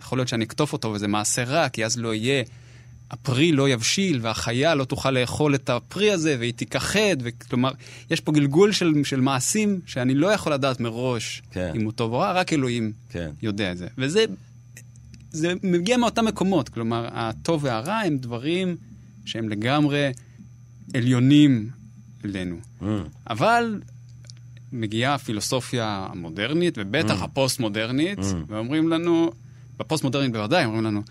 [0.00, 2.42] יכול להיות שאני אקטוף אותו וזה מעשה רע, כי אז לא יהיה,
[3.10, 7.70] הפרי לא יבשיל, והחיה לא תוכל לאכול את הפרי הזה, והיא תיכחד, וכלומר,
[8.10, 11.72] יש פה גלגול של, של מעשים שאני לא יכול לדעת מראש כן.
[11.74, 13.30] אם הוא טוב או רע, רק אלוהים כן.
[13.42, 13.86] יודע את זה.
[13.98, 14.24] וזה
[15.36, 18.76] זה מגיע מאותם מקומות, כלומר, הטוב והרע הם דברים
[19.24, 20.10] שהם לגמרי
[20.94, 21.68] עליונים
[22.24, 22.56] אלינו.
[22.80, 22.84] Mm.
[23.30, 23.80] אבל
[24.72, 27.24] מגיעה הפילוסופיה המודרנית, ובטח Mm.
[27.24, 28.22] הפוסט-מודרנית, Mm.
[28.48, 29.30] ואומרים לנו,
[29.78, 31.02] בפוסט-מודרנית בוודאי, אומרים לנו,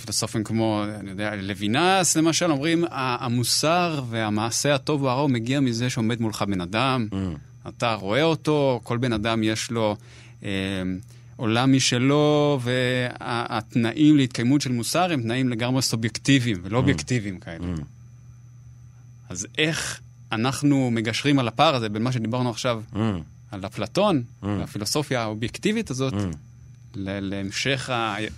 [0.00, 5.90] פילוסופים כמו, אני יודע, לוינס למשל, אומרים, "ה- המוסר והמעשה הטוב והרע הוא מגיע מזה
[5.90, 7.14] שעומד מולך בן אדם, Mm.
[7.68, 9.96] אתה רואה אותו, כל בן אדם יש לו
[10.44, 10.48] אה,
[11.36, 17.64] עולם משלו, והתנאים להתקיימות של מוסר הם תנאים לגמרי סובייקטיביים ולא אובייקטיביים כאלה.
[17.76, 17.80] Mm.
[19.28, 20.00] אז איך
[20.32, 22.96] אנחנו מגשרים על הפער הזה בין מה שדיברנו עכשיו Mm.
[23.50, 24.46] על אפלטון, Mm.
[24.46, 26.16] והפילוסופיה האובייקטיבית הזאת, Mm.
[26.96, 27.90] להמשך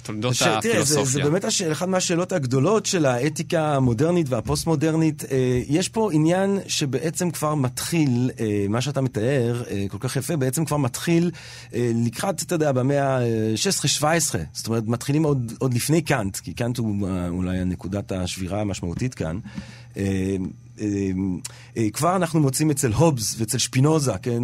[0.03, 1.25] תולדות ש- תראה, זה, זה הפילוסופיה.
[1.25, 1.63] באמת הש...
[1.63, 5.25] אחת מהשאלות הגדולות של האתיקה המודרנית והפוסט-מודרנית.
[5.25, 10.37] אה, יש פה עניין שבעצם כבר מתחיל, אה, מה שאתה מתאר, אה, כל כך יפה,
[10.37, 11.31] בעצם כבר מתחיל
[11.73, 14.05] לקראת, אתה יודע, במאה ה-16-17.
[14.53, 19.39] זאת אומרת, מתחילים עוד, עוד לפני קאנט, כי קאנט הוא אולי נקודת השבירה המשמעותית כאן.
[20.81, 21.11] אה, אה,
[21.77, 24.43] אה, כבר אנחנו מוצאים אצל הובס ואצל שפינוזה, כן?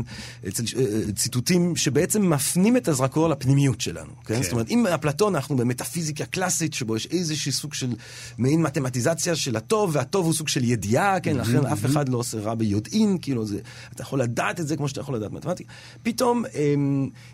[0.48, 4.36] אצל אה, אה, ציטוטים שבעצם מפנים את הזרקור לפנימיות שלנו, כן?
[4.36, 4.42] כן.
[4.42, 7.92] זאת אומרת, אם אפלטון אנחנו במטאפיזיקה קלאסית, שבו יש איזשהו סוג של
[8.38, 11.36] מעין מתמטיזציה של הטוב, והטוב הוא סוג של ידיעה, כן?
[11.36, 13.58] לכן אף אחד לא עושה רע ביודעין, כאילו זה,
[13.92, 15.72] אתה יכול לדעת את זה כמו שאתה יכול לדעת מתמטיקה.
[16.02, 16.74] פתאום אה,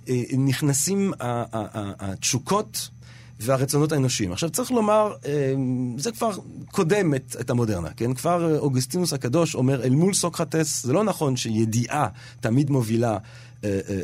[0.09, 2.89] אה, נכנסים ה- ה- ה- התשוקות.
[3.41, 4.33] והרצונות האנושיים.
[4.33, 5.55] עכשיו צריך לומר, אה,
[5.99, 6.31] זה כבר
[6.71, 8.15] קודם את, את המודרנה, כן?
[8.15, 12.09] כבר אוגוסטינוס הקדוש אומר, אל מול סוקרטס, זה לא נכון שידיעה
[12.41, 13.19] תמיד מובילה
[13.65, 13.97] אה, אה,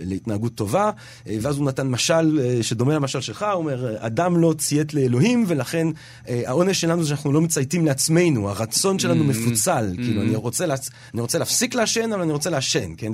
[0.00, 0.90] להתנהגות טובה,
[1.26, 5.88] ואז הוא נתן משל שדומה למשל שלך, הוא אומר, אדם לא ציית לאלוהים, ולכן
[6.26, 10.90] העונש שלנו זה שאנחנו לא מצייתים לעצמנו, הרצון שלנו מפוצל, כאילו, אני רוצה, להצ...
[11.14, 13.12] אני רוצה להפסיק לעשן, אבל אני רוצה לעשן, כן?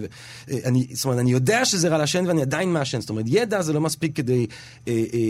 [0.65, 3.73] אני, זאת אומרת, אני יודע שזה רע לעשן ואני עדיין מעשן, זאת אומרת, ידע זה
[3.73, 4.47] לא מספיק כדי
[4.89, 5.22] אה, אה,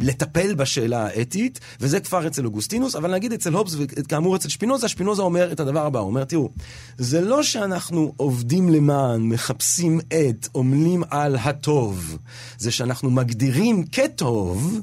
[0.00, 5.22] לטפל בשאלה האתית, וזה כבר אצל אוגוסטינוס, אבל נגיד אצל הובס וכאמור אצל שפינוזה, שפינוזה
[5.22, 6.50] אומר את הדבר הבא, הוא אומר, תראו,
[6.98, 12.18] זה לא שאנחנו עובדים למען, מחפשים את, עמלים על הטוב,
[12.58, 14.80] זה שאנחנו מגדירים כטוב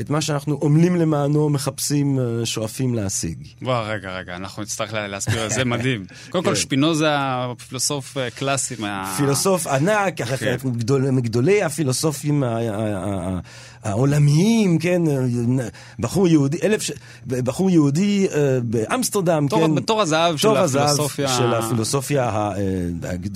[0.00, 3.38] את מה שאנחנו עמלים למענו, מחפשים, אה, שואפים להשיג.
[3.62, 6.04] בוא, רגע, רגע, אנחנו נצטרך לה- להסביר, זה מדהים.
[6.30, 6.56] קודם כל, כן.
[6.56, 7.08] שפינוזה,
[7.68, 9.14] פילוסוף אה, קלאסי מה...
[9.16, 10.24] פילוסוף ענק, כן.
[10.24, 10.42] כך
[10.76, 12.42] גדול- מגדולי הפילוסופים
[13.84, 15.02] העולמיים, כן,
[15.98, 16.90] בחור יהודי, אלף, ש-
[17.26, 19.74] בחור יהודי אה, באמסטרדם, תור- כן.
[19.74, 21.28] בתור הזהב של תור הפילוסופיה.
[21.28, 22.52] של הפילוסופיה, אה,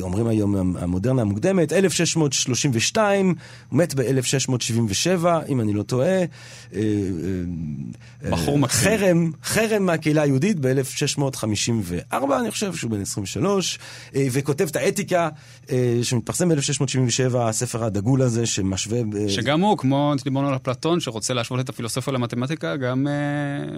[0.01, 3.35] אומרים היום המודרנה המוקדמת, 1632,
[3.69, 6.19] הוא מת ב-1677, אם אני לא טועה.
[6.75, 6.81] אה,
[8.31, 8.89] בחור מקסים.
[8.99, 13.79] חרם, חרם מהקהילה היהודית ב-1654, אני חושב שהוא בן 23,
[14.15, 15.29] אה, וכותב את האתיקה,
[16.03, 18.99] שמתפרסם ב-1677, הספר הדגול הזה, שמשווה...
[19.29, 23.13] שגם הוא, כמו דיברנו על אפלטון, שרוצה להשוות את הפילוסופיה למתמטיקה, גם אה,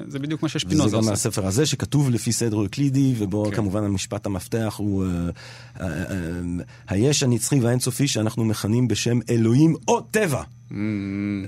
[0.09, 1.13] זה בדיוק מה וזה ששפינוזה גם עושה.
[1.13, 3.57] הספר הזה שכתוב לפי סדר אוקלידי, ובו כן.
[3.57, 5.31] כמובן המשפט המפתח הוא אה,
[5.81, 5.87] אה,
[6.89, 10.43] היש הנצחי והאינסופי שאנחנו מכנים בשם אלוהים או טבע.
[10.43, 10.75] Mm,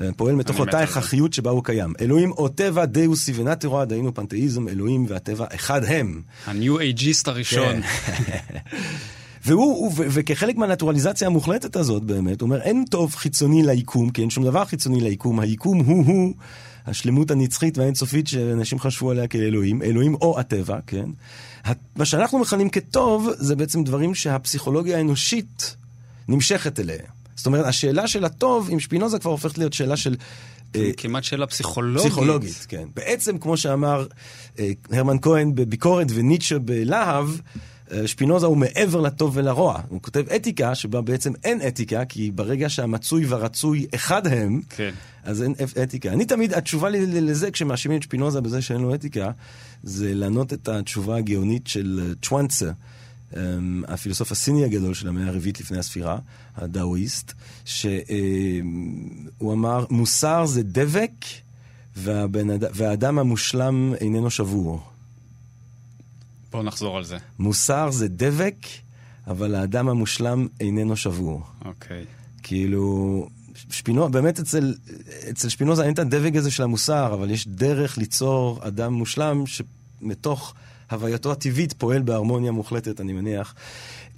[0.01, 0.81] אה, פועל מתוך אותה.
[0.81, 1.93] הכרחיות שבה הוא קיים.
[2.01, 6.23] אלוהים או טבע, דאוס ונטרוה, דהיינו פנתאיזם, אלוהים והטבע אחד הם.
[6.47, 7.81] הניו אייג'יסט הראשון.
[9.45, 14.65] והוא, וכחלק מהנטורליזציה המוחלטת הזאת באמת, אומר, אין טוב חיצוני ליקום, כי אין שום דבר
[14.65, 16.35] חיצוני ליקום, היקום הוא-הוא
[16.87, 21.11] השלמות הנצחית והאינסופית שאנשים חשבו עליה כאלוהים, אלוהים או הטבע, כן?
[21.97, 25.77] מה שאנחנו מכנים כטוב, זה בעצם דברים שהפסיכולוגיה האנושית
[26.29, 27.03] נמשכת אליה.
[27.37, 30.17] זאת אומרת, השאלה של הטוב עם שפינוזה כבר הופכת להיות שאלה של...
[30.77, 32.03] אה, כמעט שאלה פסיכולוגית.
[32.03, 32.89] פסיכולוגית, כן.
[32.97, 34.07] בעצם, כמו שאמר
[34.59, 37.29] אה, הרמן כהן בביקורת וניטשה בלהב,
[38.07, 39.81] שפינוזה הוא מעבר לטוב ולרוע.
[39.89, 44.91] הוא כותב אתיקה, שבה בעצם אין אתיקה, כי ברגע שהמצוי והרצוי אחד הם, כן.
[45.25, 46.13] אז אין אתיקה.
[46.13, 49.31] אני תמיד, התשובה לי לזה, כשמאשימים את שפינוזה בזה שאין לו אתיקה,
[49.83, 52.71] זה לענות את התשובה הגאונית של אה, צ'ואנסה.
[53.37, 56.19] אמ, הפילוסוף הסיני הגדול של המאה הרביעית לפני הספירה,
[56.57, 57.33] הדאואיסט,
[57.65, 57.93] שהוא
[59.53, 61.11] אמר, מוסר זה דבק
[61.97, 62.65] והבן אד...
[62.75, 64.83] והאדם המושלם איננו שבור.
[66.53, 67.17] בואו נחזור על זה.
[67.39, 68.57] מוסר זה דבק,
[69.27, 71.43] אבל האדם המושלם איננו שבור.
[71.65, 72.05] אוקיי.
[72.43, 73.29] כאילו,
[73.71, 74.75] שפינו, באמת אצל,
[75.31, 80.55] אצל שפינוזה אין את הדבק הזה של המוסר, אבל יש דרך ליצור אדם מושלם שמתוך
[80.91, 83.55] הווייתו הטבעית פועל בהרמוניה מוחלטת, אני מניח.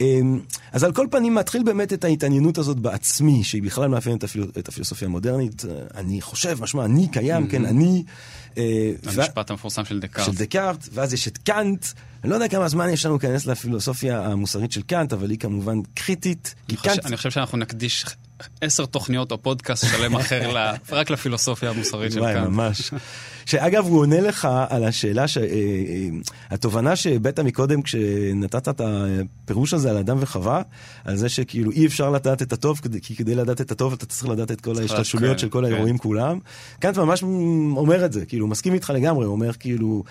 [0.01, 0.41] אמ,
[0.73, 4.47] אז על כל פנים מתחיל באמת את ההתעניינות הזאת בעצמי, שהיא בכלל מאפיינת את, הפיל...
[4.59, 5.63] את הפילוסופיה המודרנית.
[5.95, 8.05] אני חושב, משמע, אני קיים, כן, אני...
[8.59, 10.27] אה, ו- המשפט המפורסם של דקארט.
[10.27, 11.87] של דקארט, ואז יש את קאנט.
[12.25, 15.79] אני לא יודע כמה זמן יש לנו להיכנס לפילוסופיה המוסרית של קאנט, אבל היא כמובן
[15.95, 16.55] קריטית.
[16.69, 17.07] אני חושב- קאנט...
[17.07, 18.05] אני חושב שאנחנו נקדיש
[18.61, 20.51] עשר תוכניות או פודקאסט שלם אחר
[20.91, 22.47] רק לפילוסופיה המוסרית של וואי, קאנט.
[22.49, 22.91] ממש.
[23.47, 25.39] שאגב, הוא עונה לך על השאלה, ש...
[25.39, 26.09] אה, אה,
[26.51, 30.63] התובנה שהבאת מקודם כשנתת את הפירוש הזה על אדם וחווה,
[31.05, 34.29] על זה שכאילו אי אפשר לדעת את הטוב, כי כדי לדעת את הטוב אתה צריך
[34.29, 36.39] לדעת את כל ההשתלשלויות של כל האירועים כולם.
[36.79, 37.23] קאנט ממש
[37.77, 40.05] אומר את זה, כאילו, מסכים איתך לגמרי, הוא אומר כאילו,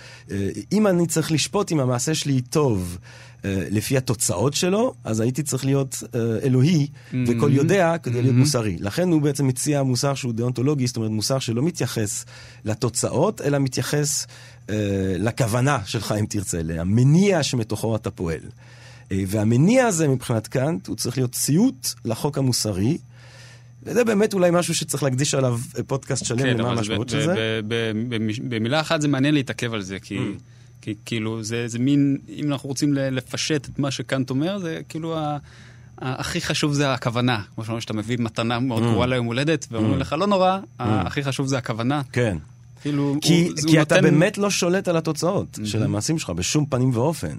[0.72, 2.98] אם אני צריך לשפוט אם המעשה שלי טוב,
[3.46, 7.16] אה, לפי התוצאות שלו, אז הייתי צריך להיות uh, אלוהי mm-hmm.
[7.28, 8.40] וכל יודע כדי להיות mm-hmm.
[8.40, 8.78] מוסרי.
[8.80, 12.26] לכן הוא בעצם מציע מוסר שהוא דאונטולוגי, זאת אומרת מוסר שלא מתייחס
[12.66, 14.28] לתוצאות, אלא מתייחס
[14.68, 14.72] uh,
[15.20, 18.40] לכוונה שלך, אם תרצה, למניע שמתוכו אתה פועל.
[18.40, 22.98] Uh, והמניע הזה מבחינת קאנט, הוא צריך להיות ציות לחוק המוסרי.
[23.84, 27.60] וזה באמת אולי משהו שצריך להקדיש עליו פודקאסט שלם, כן, למה המשמעות של זה.
[28.50, 30.18] במילה אחת זה מעניין להתעכב על זה, כי...
[30.18, 30.42] Mm.
[30.82, 35.18] כי כאילו, זה, זה מין, אם אנחנו רוצים לפשט את מה שקאנט אומר, זה כאילו
[35.18, 35.38] ה...
[35.98, 37.42] הכי חשוב זה הכוונה.
[37.56, 38.86] כמו שאומרים שאתה מביא מתנה מאוד mm.
[38.86, 39.98] גרועה ליום הולדת, ואומרים mm.
[39.98, 40.84] לך, לא נורא, mm.
[40.84, 42.02] הכי חשוב זה הכוונה.
[42.12, 42.38] כן.
[42.82, 44.10] כאילו, כי, הוא, כי הוא אתה נותן...
[44.10, 45.66] באמת לא שולט על התוצאות mm-hmm.
[45.66, 47.38] של המעשים שלך בשום פנים ואופן.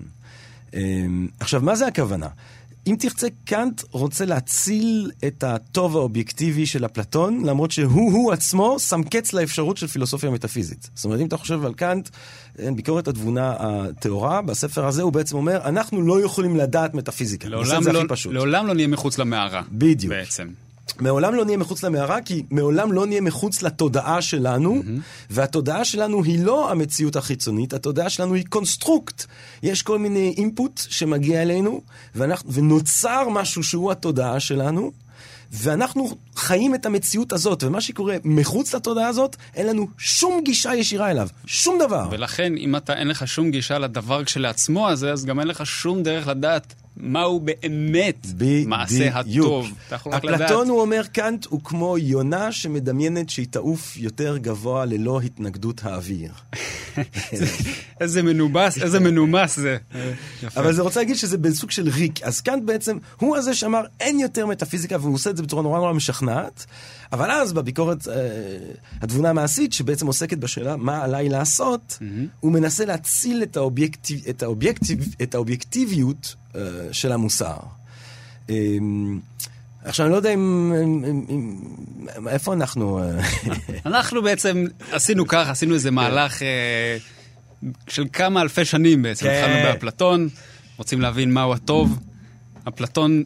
[0.75, 2.29] אמ, עכשיו, מה זה הכוונה?
[2.87, 9.33] אם תרצה, קאנט רוצה להציל את הטוב האובייקטיבי של אפלטון, למרות שהוא-הוא עצמו שם קץ
[9.33, 10.91] לאפשרות של פילוסופיה מטאפיזית.
[10.95, 12.09] זאת אומרת, אם אתה חושב על קאנט,
[12.59, 17.49] ביקורת התבונה הטהורה, בספר הזה הוא בעצם אומר, אנחנו לא יכולים לדעת מטאפיזיקה.
[17.49, 19.63] לעולם, לא, לעולם לא נהיה מחוץ למערה.
[19.73, 20.15] בדיוק.
[20.15, 20.49] בעצם.
[21.03, 25.01] מעולם לא נהיה מחוץ למערה, כי מעולם לא נהיה מחוץ לתודעה שלנו, mm-hmm.
[25.31, 29.25] והתודעה שלנו היא לא המציאות החיצונית, התודעה שלנו היא construct.
[29.63, 31.81] יש כל מיני input שמגיע אלינו,
[32.15, 34.93] ואנחנו, ונוצר משהו שהוא התודעה שלנו,
[35.53, 41.11] ואנחנו חיים את המציאות הזאת, ומה שקורה מחוץ לתודעה הזאת, אין לנו שום גישה ישירה
[41.11, 42.09] אליו, שום דבר.
[42.11, 46.03] ולכן, אם אתה אין לך שום גישה לדבר כשלעצמו הזה, אז גם אין לך שום
[46.03, 48.27] דרך לדעת מהו באמת
[48.67, 49.73] מעשה הטוב.
[50.11, 56.33] אפלטון, הוא אומר, קאנט הוא כמו יונה שמדמיינת שהיא תעוף יותר גבוה ללא התנגדות האוויר.
[58.01, 59.77] איזה מנומס, איזה מנומס זה.
[60.57, 62.23] אבל זה רוצה להגיד שזה בסוג של ריק.
[62.23, 65.79] אז קאנט בעצם, הוא הזה שאמר, אין יותר מטאפיזיקה, והוא עושה את זה בצורה נורא
[65.79, 66.67] נורא משכנעת.
[67.13, 68.15] אבל אז בביקורת אה,
[69.01, 72.05] התבונה המעשית, שבעצם עוסקת בשאלה מה עליי לעשות, mm-hmm.
[72.41, 76.61] הוא מנסה להציל את, האובייקטיב, את, האובייקטיב, את האובייקטיביות אה,
[76.93, 77.57] של המוסר.
[78.51, 78.55] אה,
[79.85, 80.73] עכשיו, אני לא יודע אם...
[80.85, 82.99] אם, אם איפה אנחנו?
[82.99, 83.21] אה?
[83.87, 86.97] אנחנו בעצם עשינו ככה, עשינו איזה מהלך אה,
[87.89, 89.27] של כמה אלפי שנים בעצם.
[89.27, 89.43] כן.
[89.45, 90.29] התחלנו באפלטון,
[90.77, 91.99] רוצים להבין מהו הטוב.
[92.69, 93.23] אפלטון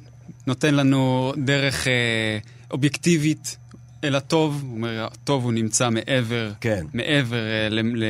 [0.46, 2.38] נותן לנו דרך אה,
[2.70, 3.56] אובייקטיבית
[4.04, 6.86] אל הטוב, הוא אומר, הטוב הוא נמצא מעבר, כן.
[6.94, 8.04] מעבר uh, ל, ל,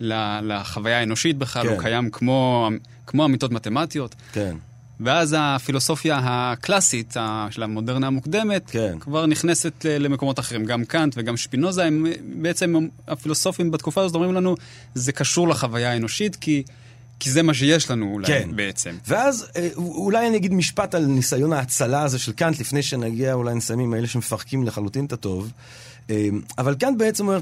[0.00, 1.68] ל, לחוויה האנושית בכלל, כן.
[1.68, 2.68] הוא קיים כמו,
[3.06, 4.14] כמו אמיתות מתמטיות.
[4.32, 4.56] כן.
[5.00, 7.16] ואז הפילוסופיה הקלאסית
[7.50, 8.98] של המודרנה המוקדמת כן.
[9.00, 10.64] כבר נכנסת למקומות אחרים.
[10.64, 12.06] גם קאנט וגם שפינוזה הם
[12.42, 12.74] בעצם
[13.08, 14.56] הפילוסופים בתקופה הזאת אומרים לנו,
[14.94, 16.62] זה קשור לחוויה האנושית, כי
[17.22, 18.48] כי זה מה שיש לנו אולי כן.
[18.54, 18.96] בעצם.
[19.08, 23.54] ואז אה, אולי אני אגיד משפט על ניסיון ההצלה הזה של קאנט, לפני שנגיע, אולי
[23.54, 25.50] נסיים עם האלה שמפרקים לחלוטין את הטוב.
[26.10, 27.38] אה, אבל קאנט בעצם אומר,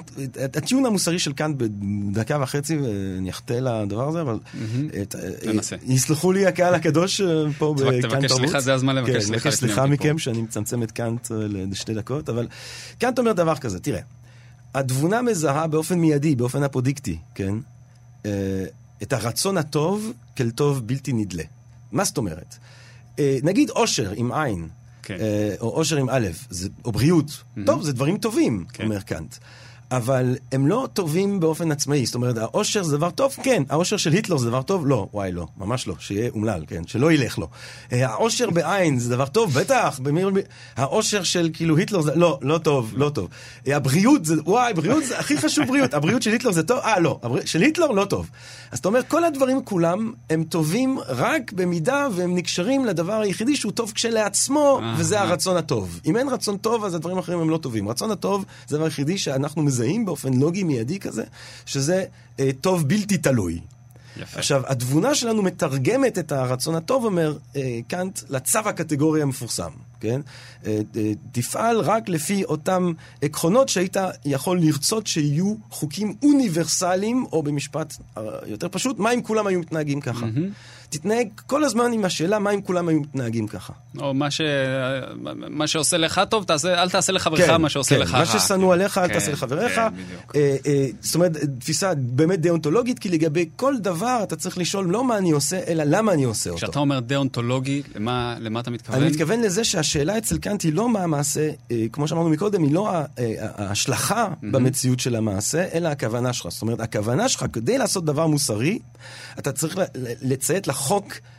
[0.55, 2.79] הטיעון המוסרי של קאנט בדקה וחצי,
[3.19, 4.38] אני אחטא לדבר הזה, אבל...
[5.47, 5.77] ננסה.
[5.87, 7.21] יסלחו לי הקהל הקדוש
[7.59, 8.19] פה בקאנט תרבות.
[8.19, 9.51] תבקש סליחה, זה הזמן לבקש סליחה.
[9.51, 11.29] כן, סליחה מכם שאני מצמצם את קאנט
[11.71, 12.49] לשתי דקות, אבל
[12.99, 14.01] קאנט אומר דבר כזה, תראה,
[14.75, 17.55] התבונה מזהה באופן מיידי, באופן אפודיקטי, כן?
[19.03, 21.43] את הרצון הטוב כאל טוב בלתי נדלה.
[21.93, 22.57] מה זאת אומרת?
[23.19, 24.69] אה, נגיד אושר עם עין,
[25.03, 25.17] כן.
[25.21, 26.27] אה, או אושר עם א',
[26.85, 27.61] או בריאות, mm-hmm.
[27.67, 28.85] טוב, זה דברים טובים, כן.
[28.85, 29.35] אומר קאנט.
[29.90, 32.07] אבל הם לא טובים באופן עצמאי.
[32.07, 33.37] זאת אומרת, האושר זה דבר טוב?
[33.42, 33.62] כן.
[33.68, 34.87] האושר של היטלר זה דבר טוב?
[34.87, 35.09] לא.
[35.12, 35.46] וואי, לא.
[35.57, 35.94] ממש לא.
[35.98, 36.87] שיהיה אומלל, כן.
[36.87, 37.48] שלא ילך לו.
[37.92, 39.59] אה, האושר בעין זה דבר טוב?
[39.59, 40.00] בטח.
[40.03, 40.31] במיר...
[40.76, 42.14] האושר של כאילו היטלר זה...
[42.14, 43.29] לא, לא טוב, לא טוב.
[43.68, 44.35] אה, הבריאות זה...
[44.44, 45.94] וואי, בריאות זה הכי חשוב בריאות.
[45.94, 46.79] הבריאות של היטלר זה טוב?
[46.79, 47.18] אה, לא.
[47.22, 47.44] הבר...
[47.44, 48.31] של היטלר לא טוב.
[48.70, 53.72] אז אתה אומר, כל הדברים כולם הם טובים רק במידה והם נקשרים לדבר היחידי שהוא
[53.72, 56.00] טוב כשלעצמו, וזה הרצון הטוב.
[56.07, 57.88] אם אין רצון טוב, אז הדברים האחרים הם לא טובים.
[57.88, 61.25] רצון הטוב זה הדבר היחידי שאנחנו מזהים באופן לוגי מיידי כזה,
[61.66, 62.05] שזה
[62.40, 63.61] אה, טוב בלתי תלוי.
[64.16, 64.38] יפה.
[64.38, 70.21] עכשיו, התבונה שלנו מתרגמת את הרצון הטוב, אומר אה, קאנט, לצו הקטגורי המפורסם, כן?
[70.66, 77.97] אה, אה, תפעל רק לפי אותם עקרונות שהיית יכול לרצות שיהיו חוקים אוניברסליים, או במשפט
[78.19, 80.27] אה, יותר פשוט, מה אם כולם היו מתנהגים ככה?
[80.27, 80.80] Mm-hmm.
[80.90, 83.72] תתנהג כל הזמן עם השאלה מה אם כולם היו מתנהגים ככה.
[83.98, 84.41] או מה, ש...
[85.51, 88.26] מה שעושה לך טוב, תעשה, אל תעשה לחברך כן, מה שעושה כן, לך מה רע.
[88.26, 89.74] ששנוא עליך, אל כן, תעשה לחבריך.
[89.74, 90.36] כן, בדיוק.
[90.36, 95.05] אה, אה, זאת אומרת, תפיסה באמת דאונטולוגית, כי לגבי כל דבר אתה צריך לשאול לא
[95.05, 96.66] מה אני עושה, אלא למה אני עושה אותו.
[96.66, 99.01] כשאתה אומר דאונטולוגי, למה, למה אתה מתכוון?
[99.01, 102.74] אני מתכוון לזה שהשאלה אצל קאנט היא לא מה המעשה, אה, כמו שאמרנו מקודם, היא
[102.74, 103.05] לא אה,
[103.38, 106.49] ההשלכה במציאות של המעשה, אלא הכוונה שלך.
[106.51, 108.78] זאת אומרת, הכוונה שלך, כדי לעשות דבר מוסרי,
[109.38, 109.78] אתה צריך
[110.22, 110.80] לציית לחוק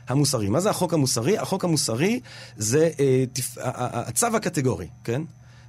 [0.08, 0.50] המוסרי.
[0.50, 1.38] מה זה החוק המוסרי?
[1.38, 2.20] החוק המוסרי
[2.58, 5.22] זה אה, תפ- הצו הקטגורי, כן?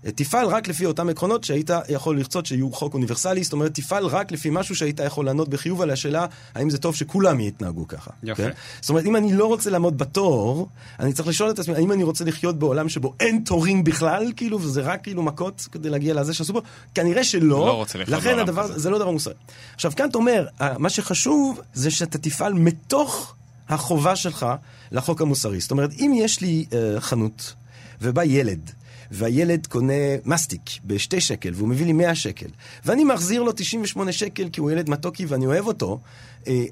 [0.06, 4.06] אה, תפעל רק לפי אותם עקרונות שהיית יכול לרצות שיהיו חוק אוניברסלי, זאת אומרת, תפעל
[4.06, 8.10] רק לפי משהו שהיית יכול לענות בחיוב על השאלה האם זה טוב שכולם יתנהגו ככה.
[8.22, 8.34] יפה.
[8.42, 8.50] כן?
[8.80, 10.68] זאת אומרת, אם אני לא רוצה לעמוד בתור,
[11.00, 14.60] אני צריך לשאול את עצמי, האם אני רוצה לחיות בעולם שבו אין תורים בכלל, כאילו,
[14.60, 16.62] וזה רק כאילו מכות כדי להגיע לזה שעשו בו?
[16.94, 17.66] כנראה שלא.
[17.66, 18.78] לא רוצה לחיות לכן בעולם הדבר, כזה.
[18.78, 19.34] זה לא דבר מוסרי.
[19.74, 20.46] עכשיו, קאנט אומר,
[20.78, 23.34] מה שחשוב זה שאתה תפעל מתוך
[23.68, 24.46] החובה שלך
[24.92, 25.60] לחוק המוסרי.
[25.60, 27.54] זאת אומרת, אם יש לי אה, חנות,
[28.00, 28.70] ובא ילד,
[29.10, 29.92] והילד קונה
[30.24, 32.46] מסטיק בשתי שקל, והוא מביא לי 100 שקל,
[32.84, 36.00] ואני מחזיר לו 98 שקל כי הוא ילד מתוקי ואני אוהב אותו,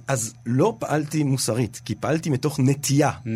[0.09, 3.11] אז לא פעלתי מוסרית, כי פעלתי מתוך נטייה.
[3.11, 3.29] Mm.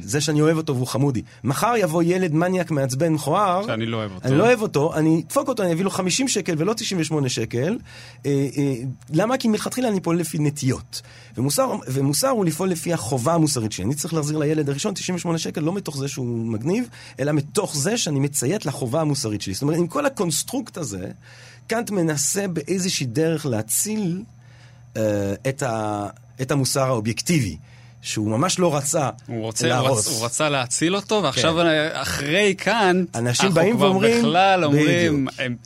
[0.00, 1.22] זה שאני אוהב אותו והוא חמודי.
[1.44, 4.28] מחר יבוא ילד מניאק מעצבן מכוער, שאני לא אוהב אותו.
[4.28, 7.78] אני לא אוהב אותו, אני אדפוק אותו, אני אביא לו 50 שקל ולא 98 שקל.
[8.26, 8.74] אה, אה,
[9.10, 9.36] למה?
[9.36, 11.02] כי מלכתחילה אני פועל לפי נטיות.
[11.36, 13.84] ומוסר, ומוסר הוא לפעול לפי החובה המוסרית שלי.
[13.84, 16.88] אני צריך להחזיר לילד הראשון 98 שקל, לא מתוך זה שהוא מגניב,
[17.20, 19.54] אלא מתוך זה שאני מציית לחובה המוסרית שלי.
[19.54, 21.10] זאת אומרת, עם כל ה construct הזה,
[21.66, 24.37] קאנט מנסה באיזושהי דרך להציל אה,
[25.48, 26.06] את, ה,
[26.40, 27.56] את המוסר האובייקטיבי.
[28.02, 30.08] שהוא ממש לא רצה הוא רוצה, הוא, להרוס.
[30.08, 31.88] רצ, הוא רצה להציל אותו, ועכשיו כן.
[31.92, 35.40] אחרי קאנט, אנשים אנחנו באים כבר ואומרים, בכלל אומרים, בדיוק.
[35.46, 35.56] "אמ-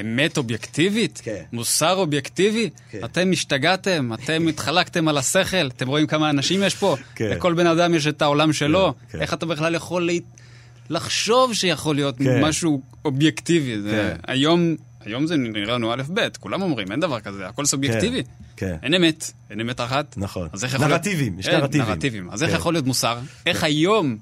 [0.00, 1.20] אמת אובייקטיבית?
[1.24, 1.42] כן.
[1.52, 2.70] מוסר אובייקטיבי?
[2.90, 3.00] כן.
[3.04, 6.96] אתם השתגעתם, אתם התחלקתם על השכל, אתם רואים כמה אנשים יש פה?
[7.14, 7.30] כן.
[7.30, 8.94] לכל בן אדם יש את העולם שלו.
[9.10, 9.20] כן.
[9.20, 10.12] איך אתה בכלל יכול לה...
[10.90, 12.44] לחשוב שיכול להיות כן.
[12.44, 13.80] משהו אובייקטיבי?
[13.80, 13.90] זה...
[13.90, 14.32] כן.
[14.32, 14.74] היום,
[15.04, 18.22] היום זה נראה לנו א' ב', כולם אומרים, אין דבר כזה, הכל סובייקטיבי.
[18.24, 18.30] כן.
[18.82, 20.14] אין אמת, אין אמת אחת.
[20.16, 20.48] נכון.
[20.80, 21.88] נרטיבים, יש אין, נרטיבים.
[21.88, 22.30] נרטיבים.
[22.30, 22.56] אז איך כן.
[22.56, 23.18] יכול להיות מוסר?
[23.46, 24.18] איך היום,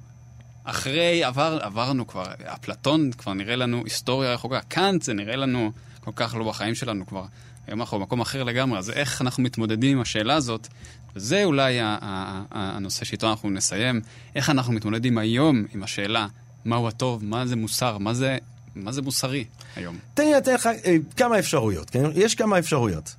[0.64, 6.10] אחרי, עבר, עברנו כבר, אפלטון כבר נראה לנו היסטוריה רחוקה, קאנט זה נראה לנו כל
[6.16, 7.24] כך לא בחיים שלנו כבר.
[7.66, 10.68] היום אנחנו במקום אחר לגמרי, אז איך אנחנו מתמודדים עם השאלה הזאת?
[11.16, 11.78] וזה אולי
[12.50, 14.00] הנושא שאיתו אנחנו נסיים.
[14.34, 16.26] איך אנחנו מתמודדים היום עם השאלה
[16.64, 18.38] מהו הטוב, מה זה מוסר, מה זה,
[18.74, 19.44] מה זה מוסרי
[19.76, 19.98] היום?
[20.14, 22.04] תן לי לתת לך אה, כמה אפשרויות, כן?
[22.14, 23.14] יש כמה אפשרויות.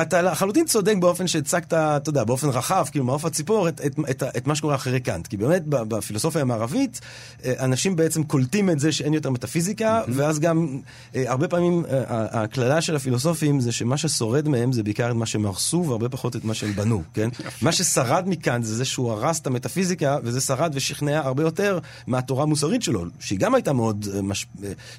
[0.00, 4.22] אתה לחלוטין צודק באופן שהצגת, אתה יודע, באופן רחב, כאילו מעוף הציפור, את, את, את,
[4.36, 5.26] את מה שקורה אחרי קאנט.
[5.26, 7.00] כי באמת בפילוסופיה המערבית,
[7.44, 10.80] אה, אנשים בעצם קולטים את זה שאין יותר מטאפיזיקה, ואז גם
[11.14, 15.26] אה, הרבה פעמים אה, הקללה של הפילוסופים זה שמה ששורד מהם זה בעיקר את מה
[15.26, 17.28] שהם הרסו, והרבה פחות את מה שהם בנו, כן?
[17.62, 22.42] מה ששרד מכאן זה זה שהוא הרס את המטאפיזיקה, וזה שרד ושכנע הרבה יותר מהתורה
[22.42, 24.46] המוסרית שלו, שהיא גם הייתה מאוד, מש...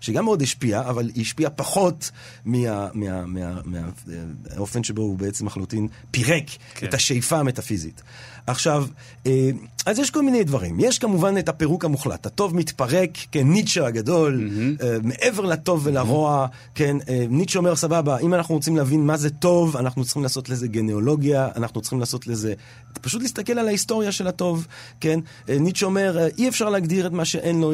[0.01, 2.11] שהיא גם מאוד השפיעה, אבל היא השפיעה פחות
[2.45, 4.17] מה- מה- מה- מה- אה,
[4.55, 6.43] האופן שבו הוא בעצם לחלוטין פירק
[6.75, 6.87] כן.
[6.87, 8.01] את השאיפה המטאפיזית.
[8.47, 8.85] עכשיו,
[9.25, 9.49] אה,
[9.85, 10.79] אז יש כל מיני דברים.
[10.79, 12.25] יש כמובן את הפירוק המוחלט.
[12.25, 14.49] הטוב מתפרק, כן, ניטשה הגדול,
[14.81, 19.29] אה, מעבר לטוב ולרוע, כן, אה, ניטשה אומר, סבבה, אם אנחנו רוצים להבין מה זה
[19.29, 22.53] טוב, אנחנו צריכים לעשות לזה גניאולוגיה, אנחנו צריכים לעשות לזה,
[23.01, 24.67] פשוט להסתכל על ההיסטוריה של הטוב,
[24.99, 25.19] כן?
[25.47, 27.73] ניטשה אומר, אי אפשר להגדיר את מה שאין לו,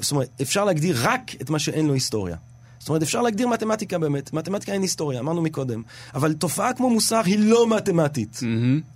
[0.00, 2.36] זאת אומרת, אפשר להגדיר רק את מה שאין לו היסטוריה.
[2.82, 4.32] זאת אומרת, אפשר להגדיר מתמטיקה באמת.
[4.32, 5.82] מתמטיקה אין היסטוריה, אמרנו מקודם.
[6.14, 8.40] אבל תופעה כמו מוסר היא לא מתמטית.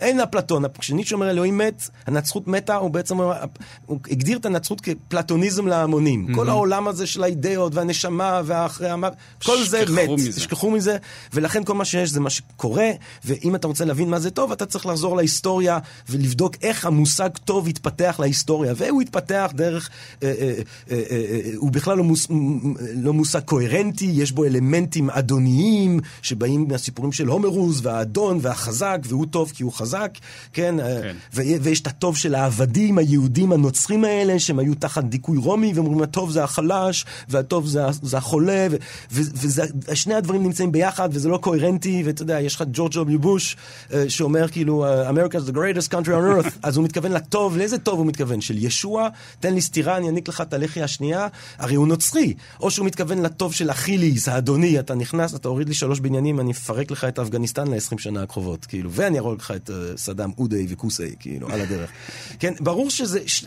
[0.01, 0.65] אין אפלטון.
[0.79, 3.17] כשניטשה אומר אלוהים מת, הנצרות מתה, הוא בעצם
[3.87, 6.35] הוא הגדיר את הנצרות כפלטוניזם להמונים.
[6.35, 9.15] כל העולם הזה של האידאות והנשמה והאחרי המוות,
[9.45, 10.09] כל זה מת.
[10.09, 10.33] מזה.
[10.33, 10.97] תשכחו מזה,
[11.35, 12.91] ולכן כל מה שיש זה מה שקורה,
[13.25, 15.79] ואם אתה רוצה להבין מה זה טוב, אתה צריך לחזור להיסטוריה
[16.09, 18.73] ולבדוק איך המושג טוב התפתח להיסטוריה.
[18.77, 19.91] והוא התפתח דרך,
[20.23, 20.53] אה, אה,
[20.91, 22.27] אה, אה, אה, הוא בכלל לא, מוס,
[22.95, 29.53] לא מושג קוהרנטי, יש בו אלמנטים אדוניים, שבאים מהסיפורים של הומרוס, והאדון והחזק, והוא טוב
[29.55, 30.11] כי הוא חזק,
[30.53, 30.81] כן?
[30.81, 31.17] אה, כן.
[31.35, 36.03] ו- ויש את הטוב של העבדים, היהודים הנוצרים האלה, שהם היו תחת דיכוי רומי, ואומרים
[36.03, 38.67] הטוב זה החלש, והטוב זה, זה החולה,
[39.13, 43.19] ושני הדברים נמצאים ביחד, וזה לא קוהרנטי, ואתה יודע, יש לך ג'ורג' W.
[43.19, 43.57] בוש,
[43.93, 47.57] אה, שאומר כאילו, אה, America is the greatest country on earth, אז הוא מתכוון לטוב,
[47.57, 48.41] לאיזה טוב הוא מתכוון?
[48.41, 49.09] של ישוע,
[49.41, 53.23] תן לי סטירה, אני אעניק לך את הלחי השנייה, הרי הוא נוצרי, או שהוא מתכוון
[53.23, 57.05] לטוב של של אכיליס, האדוני, אתה נכנס, אתה הוריד לי שלוש בניינים, אני אפרק לך
[57.05, 61.51] את אפגניסטן ל-20 שנה הקרובות, כאילו, ואני ארוג לך את uh, סדאם אודי וכוסי, כאילו,
[61.51, 61.91] על הדרך.
[62.41, 63.21] כן, ברור שזה...
[63.27, 63.45] ש...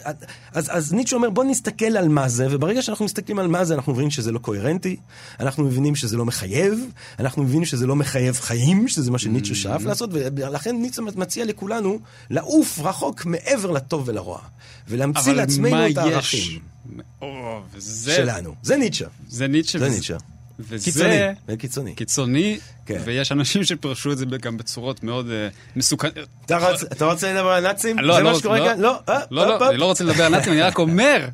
[0.54, 3.76] אז, אז ניטשה אומר, בוא נסתכל על מה זה, וברגע שאנחנו מסתכלים על מה זה,
[3.76, 4.96] אנחנו מבינים שזה לא קוהרנטי,
[5.40, 6.80] אנחנו מבינים שזה לא מחייב,
[7.20, 12.00] אנחנו מבינים שזה לא מחייב חיים, שזה מה שניטשה שאף לעשות, ולכן ניטשה מציע לכולנו
[12.30, 14.40] לעוף רחוק מעבר לטוב ולרע,
[14.88, 16.79] ולהמציא לעצמנו את הערכים.
[17.22, 18.16] או, וזה...
[18.16, 18.56] שלנו.
[18.62, 19.06] זה ניטשה.
[19.28, 19.80] זה ניטשה.
[19.80, 20.18] זה ניטשה.
[20.60, 21.58] וזה קיצוני.
[21.58, 21.96] קיצוני.
[21.96, 23.02] קיצוני, כן.
[23.06, 26.14] ויש אנשים שפירשו את זה גם בצורות מאוד אה, מסוכנות.
[26.46, 28.00] אתה רוצ- אתה רוצה לדבר על נאצים?
[28.00, 28.66] לא, זה לא, מה שקורה לא.
[28.66, 28.80] כאן?
[28.80, 31.28] לא, אה, לא, לא, הופ, אני לא רוצה לדבר על נאצים, אני רק אומר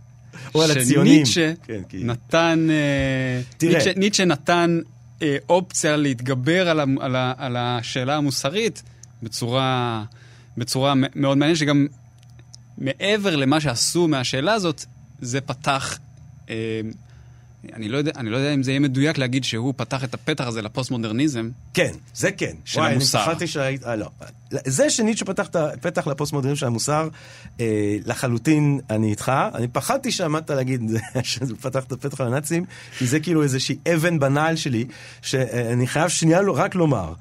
[0.56, 1.26] או על הציונים.
[1.26, 3.80] שניטשה כן, נתן, אה, תראה.
[3.96, 4.80] ניטשה- נתן
[5.22, 8.84] אה, אופציה להתגבר על ה- על ה- על השאלה המוסרית
[9.24, 10.04] בצורה
[10.58, 11.88] בצורה מאוד מעניינת, שגם
[12.78, 14.86] מעבר למה שעשו מהשאלה הזאת,
[15.22, 16.00] זה פתח...
[16.50, 16.82] אה,
[17.74, 20.48] אני לא, יודע, אני לא יודע אם זה יהיה מדויק להגיד שהוא פתח את הפתח
[20.48, 21.50] הזה לפוסט-מודרניזם.
[21.74, 22.52] כן, זה כן.
[22.66, 23.20] של וואי, המוסר.
[23.20, 23.84] אני פחדתי שהיית...
[23.84, 24.10] אה, לא.
[24.66, 27.10] זה שניטשה פתח את הפתח לפוסט-מודרניזם של המוסר,
[27.60, 29.32] אה, לחלוטין אני איתך.
[29.56, 30.82] אני פחדתי שעמדת להגיד
[31.24, 32.66] שזה פתח את הפתח לנאצים,
[32.98, 34.86] כי זה כאילו איזושהי אבן בנעל שלי,
[35.22, 37.14] שאני חייב שנייה לא- רק לומר.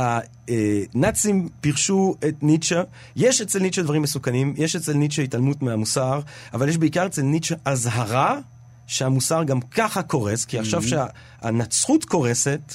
[0.00, 2.82] הנאצים פירשו את ניטשה,
[3.16, 6.20] יש אצל ניטשה דברים מסוכנים, יש אצל ניטשה התעלמות מהמוסר,
[6.54, 8.38] אבל יש בעיקר אצל ניטשה אזהרה
[8.86, 12.74] שהמוסר גם ככה קורס, כי עכשיו שהנצחות קורסת,